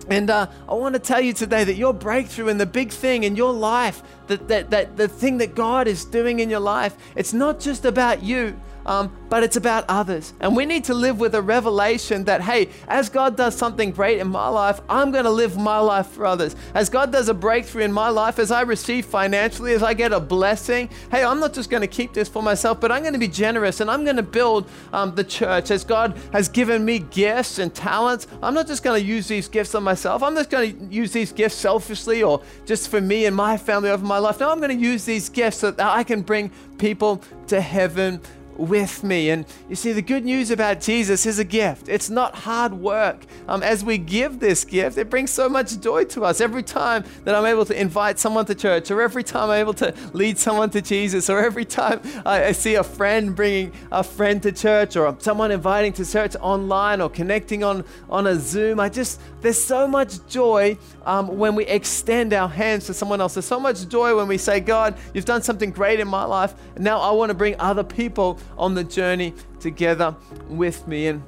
And 0.09 0.31
uh, 0.31 0.47
I 0.67 0.73
want 0.73 0.95
to 0.95 0.99
tell 0.99 1.21
you 1.21 1.35
today 1.35 1.65
that 1.65 1.75
your 1.75 1.93
breakthrough 1.93 2.49
and 2.49 2.59
the 2.59 2.65
big 2.65 2.91
thing 2.91 3.25
in 3.25 3.37
your 3.37 3.53
life, 3.53 4.03
that, 4.29 4.49
that, 4.49 4.71
that 4.71 4.97
the 4.97 5.09
thing 5.09 5.37
that 5.39 5.55
God 5.55 5.87
is 5.87 6.07
doing 6.07 6.41
in 6.41 6.49
your 6.49 6.61
life, 6.61 6.97
it's 7.17 7.35
not 7.35 7.61
just 7.61 7.85
about 7.85 8.23
you, 8.23 8.59
um, 8.87 9.15
but 9.29 9.43
it's 9.43 9.57
about 9.57 9.85
others. 9.89 10.33
And 10.41 10.57
we 10.57 10.65
need 10.65 10.85
to 10.85 10.95
live 10.95 11.21
with 11.21 11.35
a 11.35 11.43
revelation 11.43 12.25
that, 12.25 12.41
hey, 12.41 12.69
as 12.89 13.09
God 13.09 13.37
does 13.37 13.57
something 13.57 13.91
great 13.91 14.21
in 14.21 14.29
my 14.29 14.49
life, 14.49 14.81
I'm 14.89 15.11
going 15.11 15.25
to 15.25 15.31
live 15.31 15.57
my 15.57 15.79
life 15.79 16.07
for 16.07 16.25
others. 16.25 16.55
As 16.73 16.89
God 16.89 17.13
does 17.13 17.29
a 17.29 17.35
breakthrough 17.35 17.83
in 17.83 17.93
my 17.93 18.09
life, 18.09 18.39
as 18.39 18.51
I 18.51 18.63
receive 18.63 19.05
financially, 19.05 19.75
as 19.75 19.83
I 19.83 19.93
get 19.93 20.13
a 20.13 20.21
blessing, 20.21 20.89
hey, 21.11 21.25
I'm 21.25 21.41
not 21.41 21.53
just 21.53 21.69
going 21.69 21.81
to 21.81 21.89
keep 21.89 22.15
this 22.15 22.29
for 22.29 22.43
myself, 22.43 22.81
but 22.81 22.93
I'm 22.93 23.03
going 23.03 23.13
to 23.13 23.19
be 23.19 23.29
generous 23.29 23.81
and 23.81 23.91
I'm 23.91 24.05
going 24.05 24.17
to 24.17 24.23
build 24.23 24.71
um, 24.93 25.15
the 25.15 25.25
church. 25.25 25.71
As 25.71 25.83
God 25.85 26.17
has 26.33 26.49
given 26.49 26.85
me 26.85 27.01
gifts 27.01 27.59
and 27.59 27.75
talents, 27.75 28.29
I'm 28.41 28.55
not 28.55 28.69
just 28.69 28.85
going 28.85 29.01
to 29.01 29.07
use 29.07 29.27
these 29.27 29.49
gifts 29.49 29.75
on 29.75 29.83
myself. 29.83 30.23
I'm 30.23 30.37
just 30.37 30.51
going 30.51 30.79
to 30.79 30.95
use 30.95 31.13
these 31.13 31.33
gifts 31.33 31.57
selfishly 31.57 32.23
or 32.23 32.43
just 32.65 32.89
for 32.89 33.01
me 33.01 33.27
and 33.27 33.35
my 33.35 33.57
family 33.57 33.91
over 33.91 34.05
my 34.05 34.19
life. 34.19 34.39
No, 34.39 34.51
I'm 34.51 34.59
going 34.59 34.77
to 34.77 34.83
use 34.83 35.05
these 35.05 35.29
gifts 35.29 35.59
so 35.59 35.73
that 35.73 35.85
I 35.85 36.05
can 36.05 36.23
bring 36.23 36.53
people 36.79 37.23
to 37.49 37.61
heaven 37.61 38.21
with 38.59 39.03
me. 39.05 39.31
And 39.31 39.45
you 39.69 39.77
see, 39.77 39.93
the 39.93 40.03
good 40.03 40.25
news 40.25 40.51
about 40.51 40.81
Jesus 40.81 41.27
is 41.27 41.39
a 41.39 41.45
gift. 41.45 41.89
It's 41.89 42.11
not 42.11 42.35
hard 42.35 42.75
work. 42.75 43.25
Um, 43.49 43.63
as 43.63 43.85
we 43.85 43.99
give 43.99 44.41
this 44.41 44.65
gift, 44.65 44.99
it 44.99 45.11
brings 45.11 45.31
so 45.31 45.49
much 45.49 45.79
joy 45.81 46.05
to 46.05 46.25
us. 46.25 46.41
Every 46.41 46.63
time 46.63 47.05
that 47.25 47.35
I'm 47.35 47.47
able 47.47 47.65
to 47.67 47.81
invite 47.81 48.19
someone 48.19 48.47
to 48.47 48.55
church, 48.55 48.91
or 48.91 49.03
every 49.03 49.25
time 49.25 49.51
I'm 49.51 49.61
able 49.61 49.75
to 49.75 49.95
lead 50.13 50.39
someone 50.39 50.71
to 50.71 50.83
Jesus, 50.83 51.29
or 51.31 51.39
every 51.39 51.65
time 51.65 52.01
I, 52.25 52.47
I 52.47 52.53
see 52.53 52.75
a 52.75 52.85
friend 52.85 53.35
bringing 53.35 53.73
a 53.93 54.03
friend 54.03 54.43
to 54.43 54.53
church, 54.53 54.97
or 54.97 55.17
someone 55.19 55.51
inviting 55.51 55.93
to 55.95 56.05
church 56.05 56.37
online, 56.41 57.01
or 57.01 57.11
connecting 57.11 57.65
on, 57.65 57.85
on 58.09 58.27
a 58.27 58.37
Zoom, 58.37 58.81
I 58.81 58.89
just, 58.89 59.21
there's 59.41 59.63
so 59.63 59.87
much 59.87 60.27
joy 60.29 60.77
um, 61.05 61.39
when 61.39 61.55
we 61.55 61.65
extend 61.67 62.33
our 62.33 62.49
hands 62.49 62.87
to 62.87 62.95
someone 62.95 63.21
else. 63.21 63.35
There's 63.35 63.47
so 63.47 63.61
much 63.61 63.89
joy 63.89 64.17
when 64.17 64.29
we 64.29 64.39
say, 64.39 64.61
God, 64.61 64.97
you've 65.15 65.25
done 65.25 65.43
something 65.43 65.71
great 65.71 66.01
in 66.01 66.09
my 66.09 66.25
life. 66.25 66.55
And 66.75 66.85
now 66.85 67.01
I 67.01 67.11
want 67.13 67.31
to 67.31 67.35
bring 67.35 67.55
other 67.59 67.85
people 67.85 68.39
on 68.57 68.75
the 68.75 68.85
journey 68.85 69.35
together 69.61 70.15
with 70.49 70.87
me. 70.87 71.09
And 71.09 71.23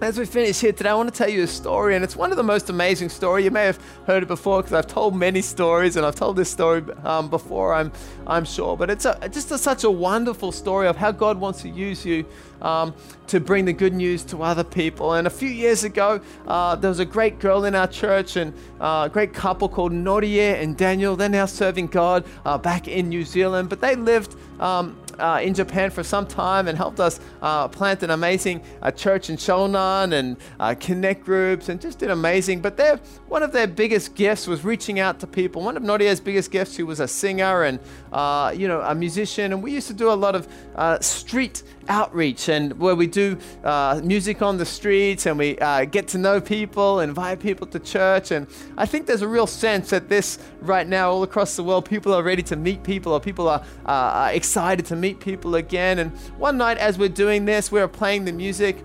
as 0.00 0.18
we 0.18 0.24
finish 0.24 0.60
here 0.60 0.72
today, 0.72 0.88
I 0.88 0.94
want 0.94 1.12
to 1.12 1.14
tell 1.14 1.28
you 1.28 1.42
a 1.42 1.46
story, 1.46 1.94
and 1.94 2.02
it's 2.02 2.16
one 2.16 2.30
of 2.30 2.38
the 2.38 2.42
most 2.42 2.70
amazing 2.70 3.10
stories. 3.10 3.44
You 3.44 3.50
may 3.50 3.66
have 3.66 3.78
heard 4.06 4.22
it 4.22 4.26
before 4.26 4.62
because 4.62 4.72
I've 4.72 4.86
told 4.86 5.14
many 5.14 5.42
stories, 5.42 5.96
and 5.96 6.06
I've 6.06 6.14
told 6.14 6.36
this 6.36 6.50
story 6.50 6.82
um, 7.04 7.28
before, 7.28 7.74
I'm, 7.74 7.92
I'm 8.26 8.46
sure. 8.46 8.78
But 8.78 8.88
it's 8.88 9.04
a, 9.04 9.28
just 9.28 9.50
a, 9.50 9.58
such 9.58 9.84
a 9.84 9.90
wonderful 9.90 10.52
story 10.52 10.88
of 10.88 10.96
how 10.96 11.12
God 11.12 11.38
wants 11.38 11.60
to 11.62 11.68
use 11.68 12.06
you 12.06 12.24
um, 12.62 12.94
to 13.26 13.40
bring 13.40 13.66
the 13.66 13.74
good 13.74 13.92
news 13.92 14.24
to 14.24 14.42
other 14.42 14.64
people. 14.64 15.12
And 15.12 15.26
a 15.26 15.30
few 15.30 15.50
years 15.50 15.84
ago, 15.84 16.22
uh, 16.46 16.76
there 16.76 16.88
was 16.88 17.00
a 17.00 17.04
great 17.04 17.38
girl 17.38 17.66
in 17.66 17.74
our 17.74 17.88
church 17.88 18.36
and 18.36 18.54
uh, 18.80 19.02
a 19.06 19.10
great 19.12 19.34
couple 19.34 19.68
called 19.68 19.92
Norie 19.92 20.40
and 20.40 20.78
Daniel. 20.78 21.14
They're 21.14 21.28
now 21.28 21.46
serving 21.46 21.88
God 21.88 22.24
uh, 22.46 22.56
back 22.56 22.88
in 22.88 23.10
New 23.10 23.24
Zealand, 23.24 23.68
but 23.68 23.82
they 23.82 23.96
lived 23.96 24.34
um, 24.60 24.98
uh, 25.18 25.40
in 25.42 25.54
Japan 25.54 25.90
for 25.90 26.02
some 26.02 26.26
time 26.26 26.68
and 26.68 26.76
helped 26.76 27.00
us 27.00 27.20
uh, 27.42 27.68
plant 27.68 28.02
an 28.02 28.10
amazing 28.10 28.62
uh, 28.82 28.90
church 28.90 29.30
in 29.30 29.36
Shonan 29.36 30.12
and 30.12 30.36
uh, 30.58 30.74
connect 30.78 31.24
groups 31.24 31.68
and 31.68 31.80
just 31.80 31.98
did 31.98 32.10
amazing. 32.10 32.60
But 32.60 32.76
their, 32.76 32.96
one 33.28 33.42
of 33.42 33.52
their 33.52 33.66
biggest 33.66 34.14
gifts 34.14 34.46
was 34.46 34.64
reaching 34.64 35.00
out 35.00 35.20
to 35.20 35.26
people. 35.26 35.62
One 35.62 35.76
of 35.76 35.82
Noria's 35.82 36.20
biggest 36.20 36.50
gifts, 36.50 36.74
she 36.74 36.82
was 36.82 37.00
a 37.00 37.08
singer 37.08 37.64
and 37.64 37.78
uh, 38.12 38.54
you 38.56 38.68
know 38.68 38.80
a 38.80 38.94
musician, 38.94 39.52
and 39.52 39.62
we 39.62 39.72
used 39.72 39.88
to 39.88 39.94
do 39.94 40.10
a 40.10 40.14
lot 40.14 40.34
of 40.34 40.48
uh, 40.76 40.98
street 41.00 41.62
outreach 41.90 42.48
and 42.48 42.78
where 42.78 42.94
we 42.94 43.06
do 43.06 43.36
uh, 43.64 44.00
music 44.02 44.40
on 44.40 44.56
the 44.56 44.64
streets 44.64 45.26
and 45.26 45.36
we 45.36 45.58
uh, 45.58 45.84
get 45.84 46.08
to 46.08 46.18
know 46.18 46.40
people, 46.40 47.00
invite 47.00 47.40
people 47.40 47.66
to 47.66 47.78
church. 47.78 48.30
And 48.30 48.46
I 48.78 48.86
think 48.86 49.06
there's 49.06 49.22
a 49.22 49.28
real 49.28 49.46
sense 49.46 49.90
that 49.90 50.08
this 50.08 50.38
right 50.60 50.86
now, 50.86 51.10
all 51.10 51.22
across 51.24 51.56
the 51.56 51.64
world, 51.64 51.84
people 51.84 52.14
are 52.14 52.22
ready 52.22 52.42
to 52.44 52.56
meet 52.56 52.82
people 52.84 53.12
or 53.12 53.20
people 53.20 53.48
are 53.48 53.62
uh, 53.84 54.30
excited 54.32 54.86
to 54.86 54.96
meet 54.96 55.20
people 55.20 55.56
again. 55.56 55.98
And 55.98 56.12
one 56.38 56.56
night, 56.56 56.78
as 56.78 56.96
we're 56.96 57.08
doing 57.08 57.44
this, 57.44 57.72
we 57.72 57.80
were 57.80 57.88
playing 57.88 58.24
the 58.24 58.32
music. 58.32 58.76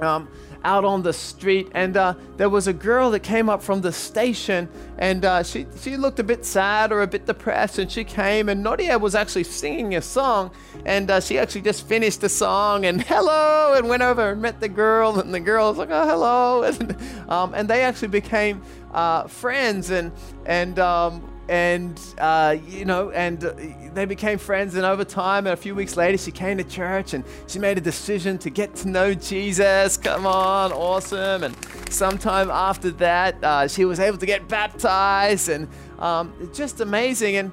Um, 0.00 0.28
out 0.64 0.84
on 0.84 1.02
the 1.02 1.12
street, 1.12 1.68
and 1.74 1.96
uh, 1.96 2.14
there 2.36 2.48
was 2.48 2.66
a 2.66 2.72
girl 2.72 3.10
that 3.10 3.20
came 3.20 3.48
up 3.48 3.62
from 3.62 3.80
the 3.80 3.92
station, 3.92 4.68
and 4.98 5.24
uh, 5.24 5.42
she 5.42 5.66
she 5.80 5.96
looked 5.96 6.18
a 6.18 6.22
bit 6.22 6.44
sad 6.44 6.92
or 6.92 7.02
a 7.02 7.06
bit 7.06 7.26
depressed, 7.26 7.78
and 7.78 7.90
she 7.90 8.04
came, 8.04 8.48
and 8.48 8.62
Noria 8.62 8.98
was 8.98 9.14
actually 9.14 9.44
singing 9.44 9.94
a 9.94 10.02
song, 10.02 10.50
and 10.84 11.10
uh, 11.10 11.20
she 11.20 11.38
actually 11.38 11.62
just 11.62 11.86
finished 11.86 12.20
the 12.20 12.28
song, 12.28 12.84
and 12.86 13.02
hello, 13.12 13.74
and 13.74 13.88
went 13.88 14.02
over 14.02 14.32
and 14.32 14.42
met 14.42 14.60
the 14.60 14.68
girl, 14.68 15.18
and 15.18 15.32
the 15.32 15.40
girl 15.40 15.68
was 15.70 15.78
like, 15.78 15.90
oh 15.90 16.06
hello, 16.06 16.62
and 16.64 16.96
um, 17.30 17.54
and 17.54 17.68
they 17.68 17.82
actually 17.82 18.08
became 18.08 18.62
uh, 18.92 19.26
friends, 19.26 19.90
and 19.90 20.12
and 20.46 20.78
um, 20.78 21.31
and 21.52 22.00
uh, 22.16 22.56
you 22.66 22.86
know, 22.86 23.10
and 23.10 23.44
uh, 23.44 23.52
they 23.92 24.06
became 24.06 24.38
friends. 24.38 24.74
And 24.74 24.86
over 24.86 25.04
time, 25.04 25.46
and 25.46 25.52
a 25.52 25.56
few 25.56 25.74
weeks 25.74 25.98
later, 25.98 26.16
she 26.16 26.30
came 26.30 26.56
to 26.56 26.64
church 26.64 27.12
and 27.12 27.22
she 27.46 27.58
made 27.58 27.76
a 27.76 27.80
decision 27.80 28.38
to 28.38 28.48
get 28.48 28.74
to 28.76 28.88
know 28.88 29.12
Jesus. 29.12 29.98
Come 29.98 30.26
on, 30.26 30.72
awesome! 30.72 31.44
And 31.44 31.54
sometime 31.90 32.50
after 32.50 32.90
that, 32.92 33.44
uh, 33.44 33.68
she 33.68 33.84
was 33.84 34.00
able 34.00 34.16
to 34.16 34.24
get 34.24 34.48
baptized, 34.48 35.50
and 35.50 35.68
um, 35.98 36.32
just 36.54 36.80
amazing. 36.80 37.36
And 37.36 37.52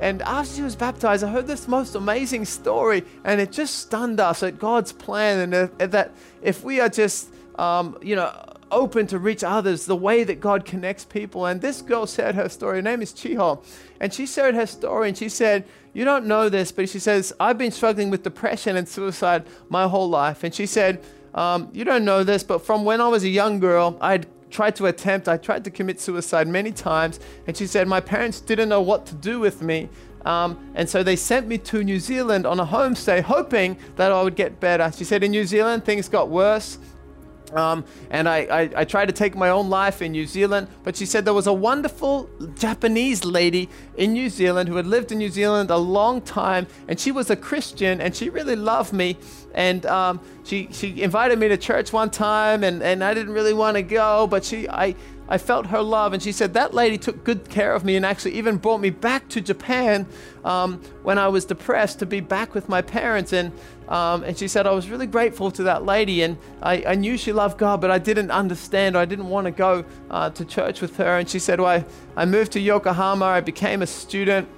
and 0.00 0.22
after 0.22 0.54
she 0.54 0.62
was 0.62 0.76
baptized, 0.76 1.24
I 1.24 1.28
heard 1.28 1.48
this 1.48 1.66
most 1.66 1.96
amazing 1.96 2.44
story, 2.44 3.02
and 3.24 3.40
it 3.40 3.50
just 3.50 3.80
stunned 3.80 4.20
us 4.20 4.44
at 4.44 4.60
God's 4.60 4.92
plan, 4.92 5.52
and 5.52 5.92
that 5.92 6.12
if 6.40 6.62
we 6.62 6.78
are 6.78 6.88
just, 6.88 7.30
um, 7.58 7.98
you 8.00 8.14
know, 8.14 8.32
open 8.70 9.06
to 9.08 9.18
reach 9.18 9.44
others, 9.44 9.86
the 9.86 9.96
way 9.96 10.24
that 10.24 10.40
God 10.40 10.64
connects 10.64 11.04
people. 11.04 11.46
And 11.46 11.60
this 11.60 11.82
girl 11.82 12.06
shared 12.06 12.34
her 12.34 12.48
story. 12.48 12.76
Her 12.76 12.82
name 12.82 13.02
is 13.02 13.12
Chiho. 13.12 13.64
And 14.00 14.12
she 14.12 14.26
shared 14.26 14.54
her 14.54 14.66
story 14.66 15.08
and 15.08 15.16
she 15.16 15.28
said, 15.28 15.64
You 15.92 16.04
don't 16.04 16.26
know 16.26 16.48
this, 16.48 16.72
but 16.72 16.88
she 16.88 16.98
says, 16.98 17.32
I've 17.40 17.58
been 17.58 17.70
struggling 17.70 18.10
with 18.10 18.22
depression 18.22 18.76
and 18.76 18.88
suicide 18.88 19.46
my 19.68 19.86
whole 19.86 20.08
life. 20.08 20.44
And 20.44 20.54
she 20.54 20.66
said, 20.66 21.02
um, 21.34 21.68
You 21.72 21.84
don't 21.84 22.04
know 22.04 22.24
this, 22.24 22.42
but 22.42 22.64
from 22.64 22.84
when 22.84 23.00
I 23.00 23.08
was 23.08 23.24
a 23.24 23.28
young 23.28 23.60
girl, 23.60 23.98
I'd 24.00 24.26
tried 24.50 24.76
to 24.76 24.86
attempt, 24.86 25.28
I 25.28 25.36
tried 25.36 25.64
to 25.64 25.70
commit 25.70 26.00
suicide 26.00 26.48
many 26.48 26.72
times. 26.72 27.20
And 27.46 27.56
she 27.56 27.66
said, 27.66 27.88
My 27.88 28.00
parents 28.00 28.40
didn't 28.40 28.68
know 28.68 28.82
what 28.82 29.06
to 29.06 29.14
do 29.14 29.40
with 29.40 29.62
me. 29.62 29.88
Um, 30.24 30.72
and 30.74 30.88
so 30.88 31.02
they 31.02 31.16
sent 31.16 31.46
me 31.46 31.56
to 31.58 31.82
New 31.82 31.98
Zealand 31.98 32.46
on 32.46 32.60
a 32.60 32.66
homestay, 32.66 33.22
hoping 33.22 33.78
that 33.96 34.12
I 34.12 34.22
would 34.22 34.36
get 34.36 34.60
better. 34.60 34.92
She 34.94 35.04
said, 35.04 35.22
In 35.22 35.30
New 35.30 35.44
Zealand, 35.46 35.84
things 35.84 36.08
got 36.08 36.28
worse. 36.28 36.78
Um, 37.54 37.84
and 38.10 38.28
I, 38.28 38.38
I, 38.38 38.70
I, 38.76 38.84
tried 38.84 39.06
to 39.06 39.12
take 39.12 39.34
my 39.34 39.50
own 39.50 39.68
life 39.68 40.02
in 40.02 40.12
New 40.12 40.26
Zealand, 40.26 40.68
but 40.84 40.96
she 40.96 41.04
said 41.04 41.24
there 41.24 41.34
was 41.34 41.48
a 41.48 41.52
wonderful 41.52 42.30
Japanese 42.56 43.24
lady 43.24 43.68
in 43.96 44.12
New 44.12 44.30
Zealand 44.30 44.68
who 44.68 44.76
had 44.76 44.86
lived 44.86 45.10
in 45.10 45.18
New 45.18 45.30
Zealand 45.30 45.70
a 45.70 45.76
long 45.76 46.20
time, 46.22 46.68
and 46.86 47.00
she 47.00 47.10
was 47.10 47.28
a 47.28 47.36
Christian, 47.36 48.00
and 48.00 48.14
she 48.14 48.30
really 48.30 48.54
loved 48.54 48.92
me. 48.92 49.16
And 49.52 49.84
um, 49.86 50.20
she, 50.44 50.68
she 50.70 51.02
invited 51.02 51.40
me 51.40 51.48
to 51.48 51.56
church 51.56 51.92
one 51.92 52.10
time, 52.10 52.62
and, 52.62 52.82
and 52.82 53.02
I 53.02 53.14
didn't 53.14 53.32
really 53.32 53.54
want 53.54 53.76
to 53.76 53.82
go, 53.82 54.28
but 54.28 54.44
she, 54.44 54.68
I, 54.68 54.94
I 55.30 55.38
felt 55.38 55.68
her 55.68 55.80
love. 55.80 56.12
And 56.12 56.22
she 56.22 56.32
said 56.32 56.54
that 56.54 56.74
lady 56.74 56.98
took 56.98 57.22
good 57.24 57.48
care 57.48 57.72
of 57.72 57.84
me 57.84 57.94
and 57.96 58.04
actually 58.04 58.32
even 58.32 58.56
brought 58.56 58.80
me 58.80 58.90
back 58.90 59.28
to 59.30 59.40
Japan 59.40 60.06
um, 60.44 60.82
when 61.04 61.18
I 61.18 61.28
was 61.28 61.44
depressed 61.44 62.00
to 62.00 62.06
be 62.06 62.18
back 62.20 62.52
with 62.52 62.68
my 62.68 62.82
parents. 62.82 63.32
And, 63.32 63.52
um, 63.88 64.24
and 64.24 64.36
she 64.36 64.48
said, 64.48 64.66
I 64.66 64.72
was 64.72 64.90
really 64.90 65.06
grateful 65.06 65.52
to 65.52 65.62
that 65.62 65.84
lady. 65.84 66.22
And 66.22 66.36
I, 66.60 66.84
I 66.84 66.94
knew 66.96 67.16
she 67.16 67.32
loved 67.32 67.58
God, 67.58 67.80
but 67.80 67.92
I 67.92 67.98
didn't 67.98 68.32
understand. 68.32 68.96
I 68.96 69.04
didn't 69.04 69.28
want 69.28 69.44
to 69.44 69.52
go 69.52 69.84
uh, 70.10 70.30
to 70.30 70.44
church 70.44 70.80
with 70.80 70.96
her. 70.96 71.18
And 71.18 71.28
she 71.28 71.38
said, 71.38 71.60
well, 71.60 71.84
I, 72.16 72.22
I 72.22 72.24
moved 72.24 72.52
to 72.52 72.60
Yokohama. 72.60 73.24
I 73.24 73.40
became 73.40 73.82
a 73.82 73.86
student. 73.86 74.48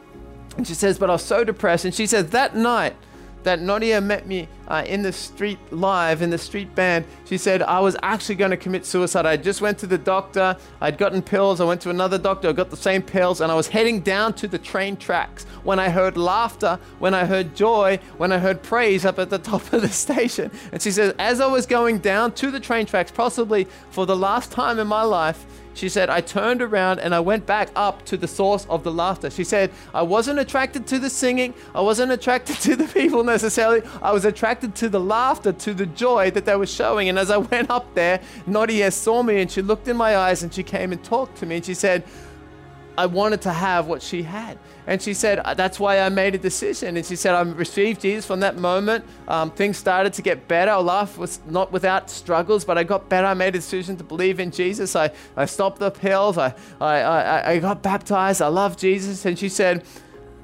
And 0.56 0.66
she 0.66 0.74
says, 0.74 0.98
but 0.98 1.10
I 1.10 1.12
was 1.12 1.24
so 1.24 1.44
depressed. 1.44 1.84
And 1.84 1.94
she 1.94 2.06
says, 2.06 2.30
that 2.30 2.56
night, 2.56 2.96
that 3.44 3.60
Nadia 3.60 4.00
met 4.00 4.26
me 4.26 4.48
uh, 4.68 4.82
in 4.86 5.02
the 5.02 5.12
street 5.12 5.58
live 5.70 6.22
in 6.22 6.30
the 6.30 6.38
street 6.38 6.74
band. 6.74 7.04
She 7.24 7.36
said 7.36 7.62
I 7.62 7.80
was 7.80 7.96
actually 8.02 8.36
going 8.36 8.50
to 8.50 8.56
commit 8.56 8.86
suicide. 8.86 9.26
I 9.26 9.36
just 9.36 9.60
went 9.60 9.78
to 9.78 9.86
the 9.86 9.98
doctor. 9.98 10.56
I'd 10.80 10.98
gotten 10.98 11.22
pills. 11.22 11.60
I 11.60 11.64
went 11.64 11.80
to 11.82 11.90
another 11.90 12.18
doctor. 12.18 12.48
I 12.48 12.52
got 12.52 12.70
the 12.70 12.76
same 12.76 13.02
pills, 13.02 13.40
and 13.40 13.50
I 13.50 13.54
was 13.54 13.68
heading 13.68 14.00
down 14.00 14.32
to 14.34 14.48
the 14.48 14.58
train 14.58 14.96
tracks 14.96 15.44
when 15.64 15.78
I 15.78 15.88
heard 15.88 16.16
laughter, 16.16 16.78
when 16.98 17.14
I 17.14 17.24
heard 17.24 17.54
joy, 17.54 17.98
when 18.16 18.32
I 18.32 18.38
heard 18.38 18.62
praise 18.62 19.04
up 19.04 19.18
at 19.18 19.30
the 19.30 19.38
top 19.52 19.72
of 19.72 19.82
the 19.82 19.88
station. 19.88 20.50
And 20.72 20.80
she 20.80 20.90
says, 20.90 21.14
as 21.18 21.40
I 21.40 21.46
was 21.46 21.66
going 21.66 21.98
down 21.98 22.32
to 22.32 22.50
the 22.50 22.60
train 22.60 22.86
tracks, 22.86 23.10
possibly 23.10 23.66
for 23.90 24.06
the 24.06 24.16
last 24.16 24.52
time 24.52 24.78
in 24.78 24.86
my 24.86 25.02
life, 25.02 25.44
she 25.74 25.88
said, 25.88 26.10
I 26.10 26.20
turned 26.20 26.62
around 26.62 27.00
and 27.00 27.14
I 27.14 27.20
went 27.20 27.46
back 27.46 27.70
up 27.74 28.04
to 28.06 28.16
the 28.16 28.28
source 28.28 28.66
of 28.68 28.84
the 28.84 28.92
laughter. 28.92 29.30
She 29.30 29.44
said, 29.44 29.70
I 29.94 30.02
wasn't 30.02 30.38
attracted 30.38 30.86
to 30.88 30.98
the 30.98 31.10
singing, 31.10 31.54
I 31.74 31.80
wasn't 31.80 32.12
attracted 32.12 32.56
to 32.60 32.76
the 32.76 32.86
people 32.86 33.24
necessarily. 33.24 33.82
I 34.02 34.12
was 34.12 34.24
attracted 34.24 34.74
to 34.76 34.88
the 34.88 35.00
laughter, 35.00 35.52
to 35.52 35.74
the 35.74 35.86
joy 35.86 36.30
that 36.32 36.44
they 36.44 36.56
were 36.56 36.66
showing. 36.66 37.08
And 37.08 37.18
as 37.18 37.30
I 37.30 37.36
went 37.52 37.70
up 37.70 37.94
there, 37.94 38.20
Nadia 38.46 38.90
saw 38.90 39.22
me 39.22 39.40
and 39.40 39.50
she 39.50 39.62
looked 39.62 39.88
in 39.88 39.96
my 39.96 40.16
eyes 40.16 40.42
and 40.42 40.52
she 40.52 40.62
came 40.62 40.92
and 40.92 41.02
talked 41.02 41.38
to 41.38 41.46
me 41.46 41.56
and 41.56 41.64
she 41.64 41.74
said, 41.74 42.04
I 42.96 43.06
wanted 43.06 43.40
to 43.42 43.52
have 43.52 43.86
what 43.86 44.02
she 44.02 44.22
had. 44.22 44.58
And 44.86 45.00
she 45.00 45.14
said, 45.14 45.38
uh, 45.38 45.54
That's 45.54 45.80
why 45.80 46.00
I 46.00 46.08
made 46.08 46.34
a 46.34 46.38
decision. 46.38 46.96
And 46.96 47.06
she 47.06 47.16
said, 47.16 47.34
I 47.34 47.42
received 47.42 48.02
Jesus 48.02 48.26
from 48.26 48.40
that 48.40 48.56
moment. 48.56 49.04
Um, 49.28 49.50
things 49.50 49.78
started 49.78 50.12
to 50.14 50.22
get 50.22 50.48
better. 50.48 50.76
Life 50.76 51.16
was 51.16 51.40
not 51.46 51.72
without 51.72 52.10
struggles, 52.10 52.64
but 52.64 52.76
I 52.76 52.84
got 52.84 53.08
better. 53.08 53.26
I 53.26 53.34
made 53.34 53.48
a 53.48 53.58
decision 53.58 53.96
to 53.96 54.04
believe 54.04 54.40
in 54.40 54.50
Jesus. 54.50 54.94
I, 54.94 55.10
I 55.36 55.46
stopped 55.46 55.78
the 55.78 55.90
pills. 55.90 56.36
I, 56.36 56.54
I, 56.80 57.00
I, 57.00 57.50
I 57.52 57.58
got 57.60 57.82
baptized. 57.82 58.42
I 58.42 58.48
love 58.48 58.76
Jesus. 58.76 59.24
And 59.24 59.38
she 59.38 59.48
said, 59.48 59.84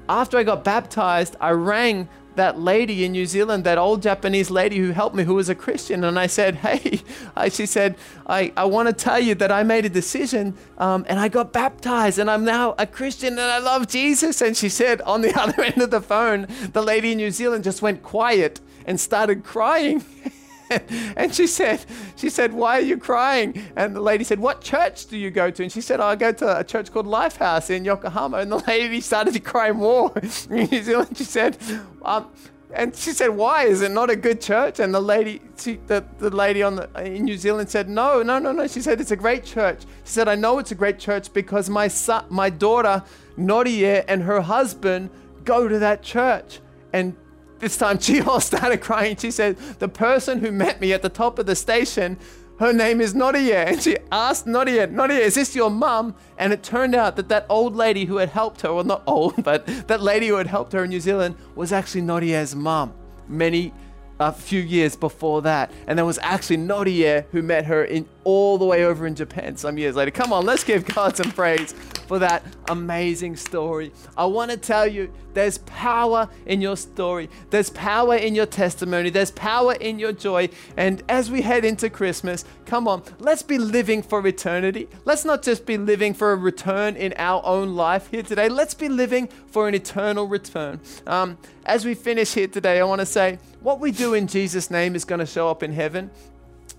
After 0.07 0.37
I 0.37 0.43
got 0.43 0.63
baptized, 0.63 1.35
I 1.39 1.51
rang 1.51 2.09
that 2.35 2.59
lady 2.59 3.03
in 3.03 3.11
New 3.11 3.25
Zealand, 3.25 3.63
that 3.63 3.77
old 3.77 4.01
Japanese 4.01 4.49
lady 4.49 4.77
who 4.77 4.91
helped 4.91 5.15
me, 5.15 5.23
who 5.23 5.35
was 5.35 5.49
a 5.49 5.55
Christian. 5.55 6.03
And 6.03 6.17
I 6.17 6.27
said, 6.27 6.55
Hey, 6.69 7.01
I, 7.35 7.49
she 7.49 7.65
said, 7.65 7.95
I, 8.27 8.51
I 8.55 8.65
want 8.65 8.87
to 8.87 8.93
tell 8.93 9.19
you 9.19 9.35
that 9.35 9.51
I 9.51 9.63
made 9.63 9.85
a 9.85 9.89
decision 9.89 10.55
um, 10.77 11.05
and 11.07 11.19
I 11.19 11.27
got 11.27 11.51
baptized 11.51 12.19
and 12.19 12.29
I'm 12.29 12.45
now 12.45 12.75
a 12.77 12.87
Christian 12.87 13.33
and 13.33 13.41
I 13.41 13.59
love 13.59 13.87
Jesus. 13.87 14.41
And 14.41 14.55
she 14.55 14.69
said, 14.69 15.01
on 15.01 15.21
the 15.21 15.33
other 15.39 15.63
end 15.63 15.81
of 15.81 15.91
the 15.91 16.01
phone, 16.01 16.47
the 16.73 16.81
lady 16.81 17.11
in 17.11 17.17
New 17.17 17.31
Zealand 17.31 17.63
just 17.63 17.81
went 17.81 18.03
quiet 18.03 18.61
and 18.85 18.99
started 18.99 19.43
crying. 19.43 20.03
and 21.17 21.33
she 21.33 21.47
said, 21.47 21.85
she 22.15 22.29
said, 22.29 22.53
why 22.53 22.77
are 22.77 22.81
you 22.81 22.97
crying? 22.97 23.61
And 23.75 23.95
the 23.95 24.01
lady 24.01 24.23
said, 24.23 24.39
what 24.39 24.61
church 24.61 25.07
do 25.07 25.17
you 25.17 25.31
go 25.31 25.49
to? 25.51 25.63
And 25.63 25.71
she 25.71 25.81
said, 25.81 25.99
I 25.99 26.15
go 26.15 26.31
to 26.31 26.59
a 26.59 26.63
church 26.63 26.91
called 26.91 27.07
Lifehouse 27.07 27.69
in 27.69 27.85
Yokohama. 27.85 28.37
And 28.37 28.51
the 28.51 28.57
lady 28.67 29.01
started 29.01 29.33
to 29.33 29.39
cry 29.39 29.71
more 29.71 30.11
in 30.49 30.69
New 30.69 30.83
Zealand. 30.83 31.17
She 31.17 31.23
said, 31.23 31.57
um, 32.03 32.27
and 32.71 32.95
she 32.95 33.13
said, 33.13 33.29
"Why 33.29 33.63
is 33.63 33.81
it 33.81 33.89
not 33.89 34.11
a 34.11 34.15
good 34.15 34.41
church?" 34.41 34.79
And 34.79 34.93
the 34.93 34.99
lady, 34.99 35.41
she, 35.57 35.79
the, 35.87 36.05
the 36.19 36.29
lady 36.29 36.61
on 36.61 36.75
the, 36.75 36.87
in 37.03 37.25
New 37.25 37.35
Zealand 37.35 37.69
said, 37.69 37.89
"No, 37.89 38.21
no, 38.21 38.37
no, 38.37 38.51
no." 38.51 38.67
She 38.67 38.81
said, 38.81 39.01
"It's 39.01 39.09
a 39.09 39.15
great 39.15 39.43
church." 39.43 39.81
She 40.05 40.11
said, 40.11 40.27
"I 40.27 40.35
know 40.35 40.59
it's 40.59 40.71
a 40.71 40.75
great 40.75 40.99
church 40.99 41.33
because 41.33 41.67
my 41.67 41.87
son, 41.87 42.25
my 42.29 42.51
daughter, 42.51 43.03
Norie, 43.37 44.07
and 44.07 44.21
her 44.21 44.41
husband 44.41 45.09
go 45.43 45.67
to 45.67 45.79
that 45.79 46.03
church." 46.03 46.59
And 46.93 47.15
this 47.59 47.77
time 47.77 47.99
all 48.27 48.39
started 48.39 48.81
crying. 48.81 49.17
She 49.17 49.31
said, 49.31 49.57
The 49.79 49.87
person 49.87 50.39
who 50.39 50.51
met 50.51 50.81
me 50.81 50.93
at 50.93 51.01
the 51.01 51.09
top 51.09 51.39
of 51.39 51.45
the 51.45 51.55
station, 51.55 52.17
her 52.59 52.73
name 52.73 53.01
is 53.01 53.15
Nadia. 53.15 53.65
And 53.69 53.81
she 53.81 53.97
asked 54.11 54.45
Nadia, 54.45 54.87
Nadia, 54.87 55.19
is 55.19 55.35
this 55.35 55.55
your 55.55 55.69
mum? 55.69 56.15
And 56.37 56.51
it 56.53 56.63
turned 56.63 56.95
out 56.95 57.15
that 57.15 57.29
that 57.29 57.45
old 57.49 57.75
lady 57.75 58.05
who 58.05 58.17
had 58.17 58.29
helped 58.29 58.61
her, 58.61 58.73
well, 58.73 58.83
not 58.83 59.03
old, 59.07 59.43
but 59.43 59.65
that 59.87 60.01
lady 60.01 60.27
who 60.27 60.35
had 60.35 60.47
helped 60.47 60.73
her 60.73 60.83
in 60.83 60.89
New 60.89 60.99
Zealand 60.99 61.35
was 61.55 61.71
actually 61.71 62.01
Nadia's 62.01 62.55
mum 62.55 62.93
many 63.27 63.73
a 64.19 64.33
few 64.33 64.59
years 64.59 64.97
before 64.97 65.41
that. 65.43 65.71
And 65.87 65.97
there 65.97 66.05
was 66.05 66.19
actually 66.21 66.57
Nadia 66.57 67.25
who 67.31 67.41
met 67.41 67.65
her 67.65 67.85
in 67.85 68.07
all 68.25 68.57
the 68.57 68.65
way 68.65 68.83
over 68.83 69.07
in 69.07 69.15
Japan 69.15 69.55
some 69.55 69.77
years 69.77 69.95
later. 69.95 70.11
Come 70.11 70.33
on, 70.33 70.45
let's 70.45 70.63
give 70.63 70.85
God 70.85 71.15
some 71.15 71.31
praise 71.31 71.73
for 72.09 72.17
that 72.17 72.43
amazing 72.69 73.35
story. 73.35 73.91
I 74.17 74.25
want 74.25 74.49
to 74.49 74.57
tell 74.57 74.87
you 74.87 75.13
there's 75.35 75.59
power 75.59 76.27
in 76.47 76.59
your 76.59 76.75
story, 76.75 77.29
there's 77.51 77.69
power 77.69 78.15
in 78.15 78.33
your 78.33 78.47
testimony, 78.47 79.11
there's 79.11 79.29
power 79.29 79.73
in 79.73 79.99
your 79.99 80.11
joy. 80.11 80.49
And 80.75 81.03
as 81.07 81.29
we 81.29 81.43
head 81.43 81.63
into 81.63 81.87
Christmas, 81.87 82.45
come 82.65 82.87
on, 82.87 83.03
let's 83.19 83.43
be 83.43 83.59
living 83.59 84.01
for 84.01 84.25
eternity. 84.25 84.89
Let's 85.05 85.23
not 85.23 85.43
just 85.43 85.67
be 85.67 85.77
living 85.77 86.15
for 86.15 86.31
a 86.31 86.35
return 86.35 86.95
in 86.95 87.13
our 87.15 87.45
own 87.45 87.75
life 87.75 88.07
here 88.09 88.23
today, 88.23 88.49
let's 88.49 88.73
be 88.73 88.89
living 88.89 89.27
for 89.45 89.67
an 89.67 89.75
eternal 89.75 90.27
return. 90.27 90.79
Um, 91.05 91.37
as 91.63 91.85
we 91.85 91.93
finish 91.93 92.33
here 92.33 92.47
today, 92.47 92.79
I 92.79 92.85
want 92.85 93.01
to 93.01 93.05
say 93.05 93.37
what 93.61 93.79
we 93.79 93.91
do 93.91 94.15
in 94.15 94.25
Jesus' 94.25 94.71
name 94.71 94.95
is 94.95 95.05
going 95.05 95.19
to 95.19 95.27
show 95.27 95.47
up 95.47 95.61
in 95.61 95.73
heaven 95.73 96.09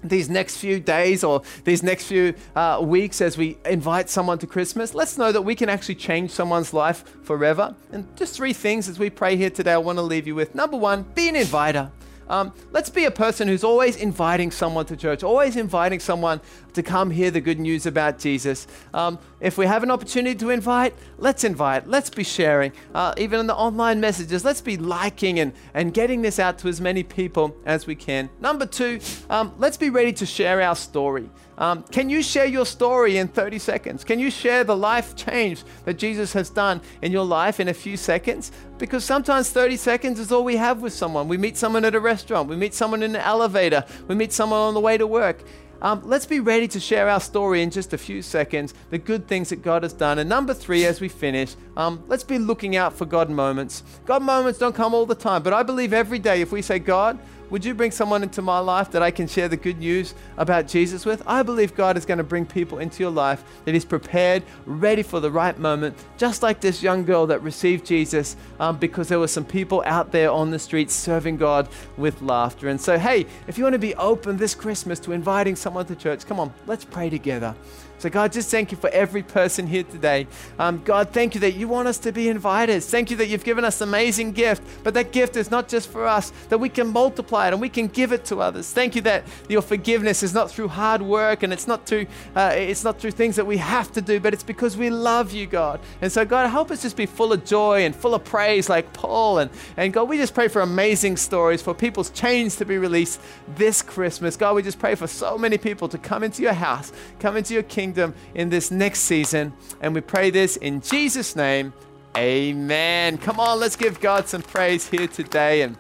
these 0.02 0.28
next 0.28 0.56
few 0.56 0.80
days 0.80 1.24
or 1.24 1.42
these 1.64 1.82
next 1.82 2.06
few 2.06 2.34
uh, 2.56 2.80
weeks 2.82 3.20
as 3.20 3.36
we 3.36 3.58
invite 3.64 4.08
someone 4.08 4.38
to 4.38 4.46
Christmas, 4.46 4.94
let's 4.94 5.18
know 5.18 5.32
that 5.32 5.42
we 5.42 5.54
can 5.54 5.68
actually 5.68 5.94
change 5.94 6.30
someone's 6.30 6.72
life 6.72 7.04
forever. 7.22 7.74
And 7.92 8.06
just 8.16 8.36
three 8.36 8.52
things 8.52 8.88
as 8.88 8.98
we 8.98 9.10
pray 9.10 9.36
here 9.36 9.50
today, 9.50 9.72
I 9.72 9.78
want 9.78 9.98
to 9.98 10.02
leave 10.02 10.26
you 10.26 10.34
with. 10.34 10.54
Number 10.54 10.76
one, 10.76 11.02
be 11.14 11.28
an 11.28 11.36
inviter. 11.36 11.90
Um, 12.30 12.52
let's 12.70 12.88
be 12.88 13.06
a 13.06 13.10
person 13.10 13.48
who's 13.48 13.64
always 13.64 13.96
inviting 13.96 14.52
someone 14.52 14.86
to 14.86 14.96
church, 14.96 15.24
always 15.24 15.56
inviting 15.56 15.98
someone 15.98 16.40
to 16.74 16.82
come 16.82 17.10
hear 17.10 17.30
the 17.30 17.40
good 17.40 17.58
news 17.58 17.86
about 17.86 18.18
Jesus. 18.18 18.66
Um, 18.94 19.18
if 19.40 19.56
we 19.56 19.66
have 19.66 19.82
an 19.82 19.90
opportunity 19.90 20.34
to 20.36 20.50
invite, 20.50 20.94
let's 21.18 21.44
invite. 21.44 21.88
Let's 21.88 22.10
be 22.10 22.24
sharing. 22.24 22.72
Uh, 22.94 23.14
even 23.16 23.40
in 23.40 23.46
the 23.46 23.54
online 23.54 24.00
messages, 24.00 24.44
let's 24.44 24.60
be 24.60 24.76
liking 24.76 25.40
and, 25.40 25.52
and 25.74 25.94
getting 25.94 26.22
this 26.22 26.38
out 26.38 26.58
to 26.58 26.68
as 26.68 26.80
many 26.80 27.02
people 27.02 27.56
as 27.64 27.86
we 27.86 27.94
can. 27.94 28.28
Number 28.40 28.66
two, 28.66 29.00
um, 29.28 29.54
let's 29.58 29.76
be 29.76 29.90
ready 29.90 30.12
to 30.14 30.26
share 30.26 30.60
our 30.60 30.76
story. 30.76 31.30
Um, 31.60 31.82
can 31.82 32.08
you 32.08 32.22
share 32.22 32.46
your 32.46 32.64
story 32.64 33.18
in 33.18 33.28
30 33.28 33.58
seconds? 33.58 34.02
Can 34.02 34.18
you 34.18 34.30
share 34.30 34.64
the 34.64 34.76
life 34.76 35.14
change 35.14 35.62
that 35.84 35.98
Jesus 35.98 36.32
has 36.32 36.48
done 36.48 36.80
in 37.02 37.12
your 37.12 37.24
life 37.24 37.60
in 37.60 37.68
a 37.68 37.74
few 37.74 37.98
seconds? 37.98 38.50
Because 38.78 39.04
sometimes 39.04 39.50
30 39.50 39.76
seconds 39.76 40.18
is 40.18 40.32
all 40.32 40.42
we 40.42 40.56
have 40.56 40.80
with 40.80 40.94
someone. 40.94 41.28
We 41.28 41.36
meet 41.36 41.58
someone 41.58 41.84
at 41.84 41.94
a 41.94 42.00
restaurant, 42.00 42.48
we 42.48 42.56
meet 42.56 42.72
someone 42.72 43.02
in 43.02 43.14
an 43.14 43.20
elevator, 43.20 43.84
we 44.08 44.14
meet 44.14 44.32
someone 44.32 44.60
on 44.60 44.72
the 44.72 44.80
way 44.80 44.96
to 44.96 45.06
work. 45.06 45.44
Um, 45.82 46.02
let's 46.04 46.26
be 46.26 46.40
ready 46.40 46.68
to 46.68 46.80
share 46.80 47.08
our 47.08 47.20
story 47.20 47.62
in 47.62 47.70
just 47.70 47.92
a 47.92 47.98
few 47.98 48.20
seconds, 48.20 48.74
the 48.90 48.98
good 48.98 49.26
things 49.26 49.48
that 49.48 49.62
God 49.62 49.82
has 49.82 49.92
done. 49.92 50.18
And 50.18 50.28
number 50.28 50.52
three, 50.52 50.84
as 50.84 51.00
we 51.00 51.08
finish, 51.08 51.54
um, 51.76 52.02
let's 52.06 52.24
be 52.24 52.38
looking 52.38 52.76
out 52.76 52.92
for 52.92 53.06
God 53.06 53.30
moments. 53.30 53.82
God 54.04 54.22
moments 54.22 54.58
don't 54.58 54.74
come 54.74 54.94
all 54.94 55.06
the 55.06 55.14
time, 55.14 55.42
but 55.42 55.52
I 55.52 55.62
believe 55.62 55.92
every 55.92 56.18
day 56.18 56.42
if 56.42 56.52
we 56.52 56.60
say, 56.60 56.78
God, 56.78 57.18
would 57.50 57.64
you 57.64 57.74
bring 57.74 57.90
someone 57.90 58.22
into 58.22 58.42
my 58.42 58.58
life 58.58 58.90
that 58.92 59.02
I 59.02 59.10
can 59.10 59.26
share 59.26 59.48
the 59.48 59.56
good 59.56 59.78
news 59.78 60.14
about 60.36 60.68
Jesus 60.68 61.04
with? 61.04 61.22
I 61.26 61.42
believe 61.42 61.74
God 61.74 61.96
is 61.96 62.06
going 62.06 62.18
to 62.18 62.24
bring 62.24 62.46
people 62.46 62.78
into 62.78 63.02
your 63.02 63.10
life 63.10 63.42
that 63.64 63.74
is 63.74 63.84
prepared, 63.84 64.42
ready 64.66 65.02
for 65.02 65.20
the 65.20 65.30
right 65.30 65.58
moment, 65.58 65.96
just 66.16 66.42
like 66.42 66.60
this 66.60 66.82
young 66.82 67.04
girl 67.04 67.26
that 67.26 67.42
received 67.42 67.84
Jesus 67.84 68.36
um, 68.60 68.78
because 68.78 69.08
there 69.08 69.18
were 69.18 69.28
some 69.28 69.44
people 69.44 69.82
out 69.86 70.12
there 70.12 70.30
on 70.30 70.50
the 70.50 70.58
streets 70.58 70.94
serving 70.94 71.36
God 71.36 71.68
with 71.96 72.22
laughter. 72.22 72.68
And 72.68 72.80
so, 72.80 72.98
hey, 72.98 73.26
if 73.48 73.58
you 73.58 73.64
want 73.64 73.74
to 73.74 73.78
be 73.78 73.94
open 73.96 74.36
this 74.36 74.54
Christmas 74.54 75.00
to 75.00 75.12
inviting 75.12 75.56
someone 75.56 75.86
to 75.86 75.96
church, 75.96 76.26
come 76.26 76.38
on, 76.38 76.52
let's 76.66 76.84
pray 76.84 77.10
together. 77.10 77.54
So, 78.00 78.08
God, 78.08 78.32
just 78.32 78.50
thank 78.50 78.72
you 78.72 78.78
for 78.78 78.88
every 78.88 79.22
person 79.22 79.66
here 79.66 79.82
today. 79.82 80.26
Um, 80.58 80.80
God, 80.82 81.10
thank 81.10 81.34
you 81.34 81.40
that 81.42 81.52
you 81.52 81.68
want 81.68 81.86
us 81.86 81.98
to 81.98 82.12
be 82.12 82.24
inviters. 82.24 82.88
Thank 82.88 83.10
you 83.10 83.16
that 83.18 83.28
you've 83.28 83.44
given 83.44 83.62
us 83.62 83.82
amazing 83.82 84.32
gift, 84.32 84.62
but 84.82 84.94
that 84.94 85.12
gift 85.12 85.36
is 85.36 85.50
not 85.50 85.68
just 85.68 85.90
for 85.90 86.06
us, 86.06 86.32
that 86.48 86.56
we 86.56 86.70
can 86.70 86.86
multiply 86.86 87.48
it 87.48 87.52
and 87.52 87.60
we 87.60 87.68
can 87.68 87.88
give 87.88 88.12
it 88.12 88.24
to 88.24 88.40
others. 88.40 88.72
Thank 88.72 88.96
you 88.96 89.02
that 89.02 89.24
your 89.50 89.60
forgiveness 89.60 90.22
is 90.22 90.32
not 90.32 90.50
through 90.50 90.68
hard 90.68 91.02
work 91.02 91.42
and 91.42 91.52
it's 91.52 91.68
not 91.68 91.84
through 91.84 92.06
uh, 92.34 92.52
it's 92.54 92.84
not 92.84 92.98
through 92.98 93.10
things 93.10 93.36
that 93.36 93.46
we 93.46 93.58
have 93.58 93.92
to 93.92 94.00
do, 94.00 94.18
but 94.18 94.32
it's 94.32 94.42
because 94.42 94.78
we 94.78 94.88
love 94.88 95.32
you, 95.32 95.46
God. 95.46 95.78
And 96.00 96.10
so, 96.10 96.24
God, 96.24 96.48
help 96.48 96.70
us 96.70 96.80
just 96.80 96.96
be 96.96 97.04
full 97.04 97.34
of 97.34 97.44
joy 97.44 97.84
and 97.84 97.94
full 97.94 98.14
of 98.14 98.24
praise 98.24 98.70
like 98.70 98.90
Paul. 98.94 99.40
And, 99.40 99.50
and 99.76 99.92
God, 99.92 100.08
we 100.08 100.16
just 100.16 100.32
pray 100.32 100.48
for 100.48 100.62
amazing 100.62 101.18
stories, 101.18 101.60
for 101.60 101.74
people's 101.74 102.08
chains 102.08 102.56
to 102.56 102.64
be 102.64 102.78
released 102.78 103.20
this 103.56 103.82
Christmas. 103.82 104.38
God, 104.38 104.56
we 104.56 104.62
just 104.62 104.78
pray 104.78 104.94
for 104.94 105.06
so 105.06 105.36
many 105.36 105.58
people 105.58 105.86
to 105.90 105.98
come 105.98 106.22
into 106.22 106.40
your 106.40 106.54
house, 106.54 106.94
come 107.18 107.36
into 107.36 107.52
your 107.52 107.62
kingdom 107.62 107.89
kingdom 107.90 108.14
in 108.34 108.50
this 108.50 108.70
next 108.70 109.00
season. 109.00 109.52
And 109.80 109.94
we 109.94 110.00
pray 110.00 110.30
this 110.30 110.56
in 110.56 110.80
Jesus' 110.80 111.34
name. 111.34 111.72
Amen. 112.16 113.18
Come 113.18 113.40
on, 113.40 113.58
let's 113.58 113.76
give 113.76 114.00
God 114.00 114.28
some 114.28 114.42
praise 114.42 114.88
here 114.88 115.08
today. 115.08 115.62
And 115.62 115.76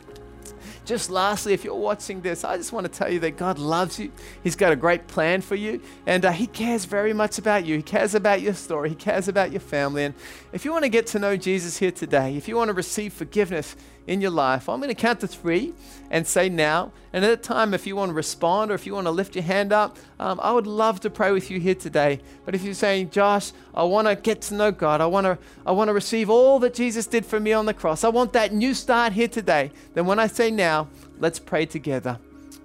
just 0.84 1.08
lastly, 1.08 1.52
if 1.52 1.62
you're 1.62 1.74
watching 1.74 2.20
this, 2.20 2.42
I 2.42 2.56
just 2.56 2.72
want 2.72 2.84
to 2.84 2.92
tell 2.92 3.12
you 3.12 3.20
that 3.20 3.36
God 3.36 3.60
loves 3.60 4.00
you. 4.00 4.10
He's 4.42 4.56
got 4.56 4.72
a 4.72 4.76
great 4.76 5.06
plan 5.06 5.40
for 5.40 5.54
you, 5.54 5.80
and 6.04 6.24
uh, 6.24 6.32
He 6.32 6.48
cares 6.48 6.84
very 6.84 7.12
much 7.12 7.38
about 7.38 7.64
you. 7.64 7.76
He 7.76 7.82
cares 7.82 8.16
about 8.16 8.40
your 8.40 8.54
story, 8.54 8.88
He 8.88 8.94
cares 8.96 9.28
about 9.28 9.52
your 9.52 9.60
family. 9.60 10.04
And 10.04 10.14
if 10.52 10.64
you 10.64 10.72
want 10.72 10.82
to 10.84 10.88
get 10.88 11.06
to 11.08 11.20
know 11.20 11.36
Jesus 11.36 11.78
here 11.78 11.92
today, 11.92 12.36
if 12.36 12.48
you 12.48 12.56
want 12.56 12.70
to 12.70 12.74
receive 12.74 13.12
forgiveness, 13.12 13.76
in 14.06 14.20
your 14.20 14.30
life. 14.30 14.68
I'm 14.68 14.80
going 14.80 14.88
to 14.88 15.00
count 15.00 15.20
to 15.20 15.28
three 15.28 15.72
and 16.10 16.26
say 16.26 16.48
now. 16.48 16.92
And 17.12 17.24
at 17.24 17.28
that 17.28 17.42
time, 17.42 17.74
if 17.74 17.86
you 17.86 17.96
want 17.96 18.10
to 18.10 18.14
respond 18.14 18.70
or 18.70 18.74
if 18.74 18.86
you 18.86 18.94
want 18.94 19.06
to 19.06 19.10
lift 19.10 19.34
your 19.34 19.44
hand 19.44 19.72
up, 19.72 19.96
um, 20.18 20.40
I 20.42 20.52
would 20.52 20.66
love 20.66 21.00
to 21.00 21.10
pray 21.10 21.32
with 21.32 21.50
you 21.50 21.60
here 21.60 21.74
today. 21.74 22.20
But 22.44 22.54
if 22.54 22.62
you're 22.62 22.74
saying, 22.74 23.10
Josh, 23.10 23.52
I 23.74 23.84
want 23.84 24.08
to 24.08 24.16
get 24.16 24.42
to 24.42 24.54
know 24.54 24.72
God, 24.72 25.00
I 25.00 25.06
want 25.06 25.24
to, 25.26 25.38
I 25.66 25.72
want 25.72 25.88
to 25.88 25.94
receive 25.94 26.30
all 26.30 26.58
that 26.60 26.74
Jesus 26.74 27.06
did 27.06 27.24
for 27.26 27.40
me 27.40 27.52
on 27.52 27.66
the 27.66 27.74
cross, 27.74 28.04
I 28.04 28.08
want 28.08 28.32
that 28.32 28.52
new 28.52 28.74
start 28.74 29.12
here 29.12 29.28
today, 29.28 29.70
then 29.94 30.06
when 30.06 30.18
I 30.18 30.26
say 30.26 30.50
now, 30.50 30.88
let's 31.18 31.38
pray 31.38 31.66
together. 31.66 32.18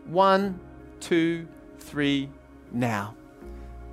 One, 0.06 0.60
two, 1.00 1.48
three, 1.80 2.30
now. 2.71 3.15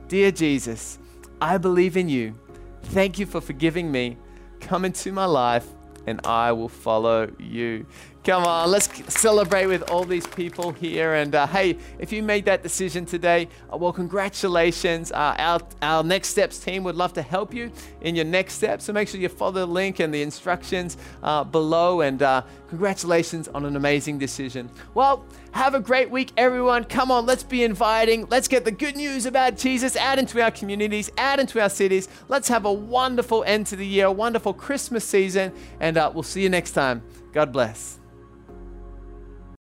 Dear 0.09 0.31
Jesus, 0.31 0.99
I 1.41 1.59
believe 1.59 1.97
in 1.97 2.09
you. 2.09 2.39
Thank 2.83 3.19
you 3.19 3.27
for 3.27 3.41
forgiving 3.41 3.91
me. 3.91 4.17
Come 4.61 4.85
into 4.85 5.13
my 5.13 5.25
life 5.25 5.67
and 6.07 6.21
I 6.25 6.53
will 6.53 6.69
follow 6.69 7.31
you. 7.39 7.87
Come 8.25 8.45
on, 8.45 8.71
let's 8.71 8.89
celebrate 9.13 9.67
with 9.67 9.91
all 9.91 10.05
these 10.05 10.29
people 10.29 10.71
here. 10.71 11.15
And 11.15 11.35
uh, 11.35 11.45
hey, 11.49 11.77
if 11.99 12.13
you 12.13 12.23
made 12.23 12.45
that 12.45 12.63
decision 12.63 13.05
today, 13.05 13.49
uh, 13.73 13.77
well, 13.77 13.93
congratulations. 13.93 15.11
Uh, 15.11 15.35
our, 15.39 15.61
our 15.83 16.05
Next 16.05 16.29
Steps 16.29 16.61
team 16.61 16.85
would 16.85 16.95
love 16.95 17.13
to 17.15 17.23
help 17.23 17.53
you 17.53 17.73
in 18.01 18.15
your 18.15 18.25
next 18.25 18.55
step. 18.55 18.81
So 18.81 18.93
make 18.93 19.09
sure 19.09 19.19
you 19.19 19.29
follow 19.29 19.51
the 19.51 19.67
link 19.67 19.99
and 19.99 20.15
the 20.15 20.23
instructions 20.23 20.99
uh, 21.25 21.43
below. 21.43 22.03
And 22.03 22.23
uh, 22.23 22.43
congratulations 22.69 23.49
on 23.49 23.65
an 23.65 23.75
amazing 23.75 24.19
decision. 24.19 24.71
Well, 24.95 25.25
have 25.51 25.75
a 25.75 25.81
great 25.81 26.09
week, 26.09 26.31
everyone. 26.37 26.85
Come 26.85 27.11
on, 27.11 27.27
let's 27.27 27.43
be 27.43 27.65
inviting. 27.65 28.29
Let's 28.31 28.47
get 28.47 28.65
the 28.65 28.71
good 28.71 28.95
news 28.95 29.27
about 29.27 29.57
Jesus 29.57 29.97
out 29.97 30.21
into 30.21 30.41
our 30.41 30.53
communities, 30.53 31.11
out 31.19 31.41
into 31.41 31.61
our 31.61 31.69
cities. 31.69 32.09
Let's 32.29 32.47
have 32.47 32.67
a 32.67 32.73
wonderful 32.73 33.43
end 33.49 33.67
to 33.67 33.77
the 33.77 33.87
year, 33.87 34.07
a 34.07 34.13
wonderful 34.13 34.55
Christmas 34.55 35.05
season. 35.05 35.53
And 35.81 35.97
we'll 35.97 36.23
see 36.23 36.45
you 36.45 36.51
next 36.51 36.71
time. 36.71 37.03
God 37.33 37.53
bless. 37.53 37.99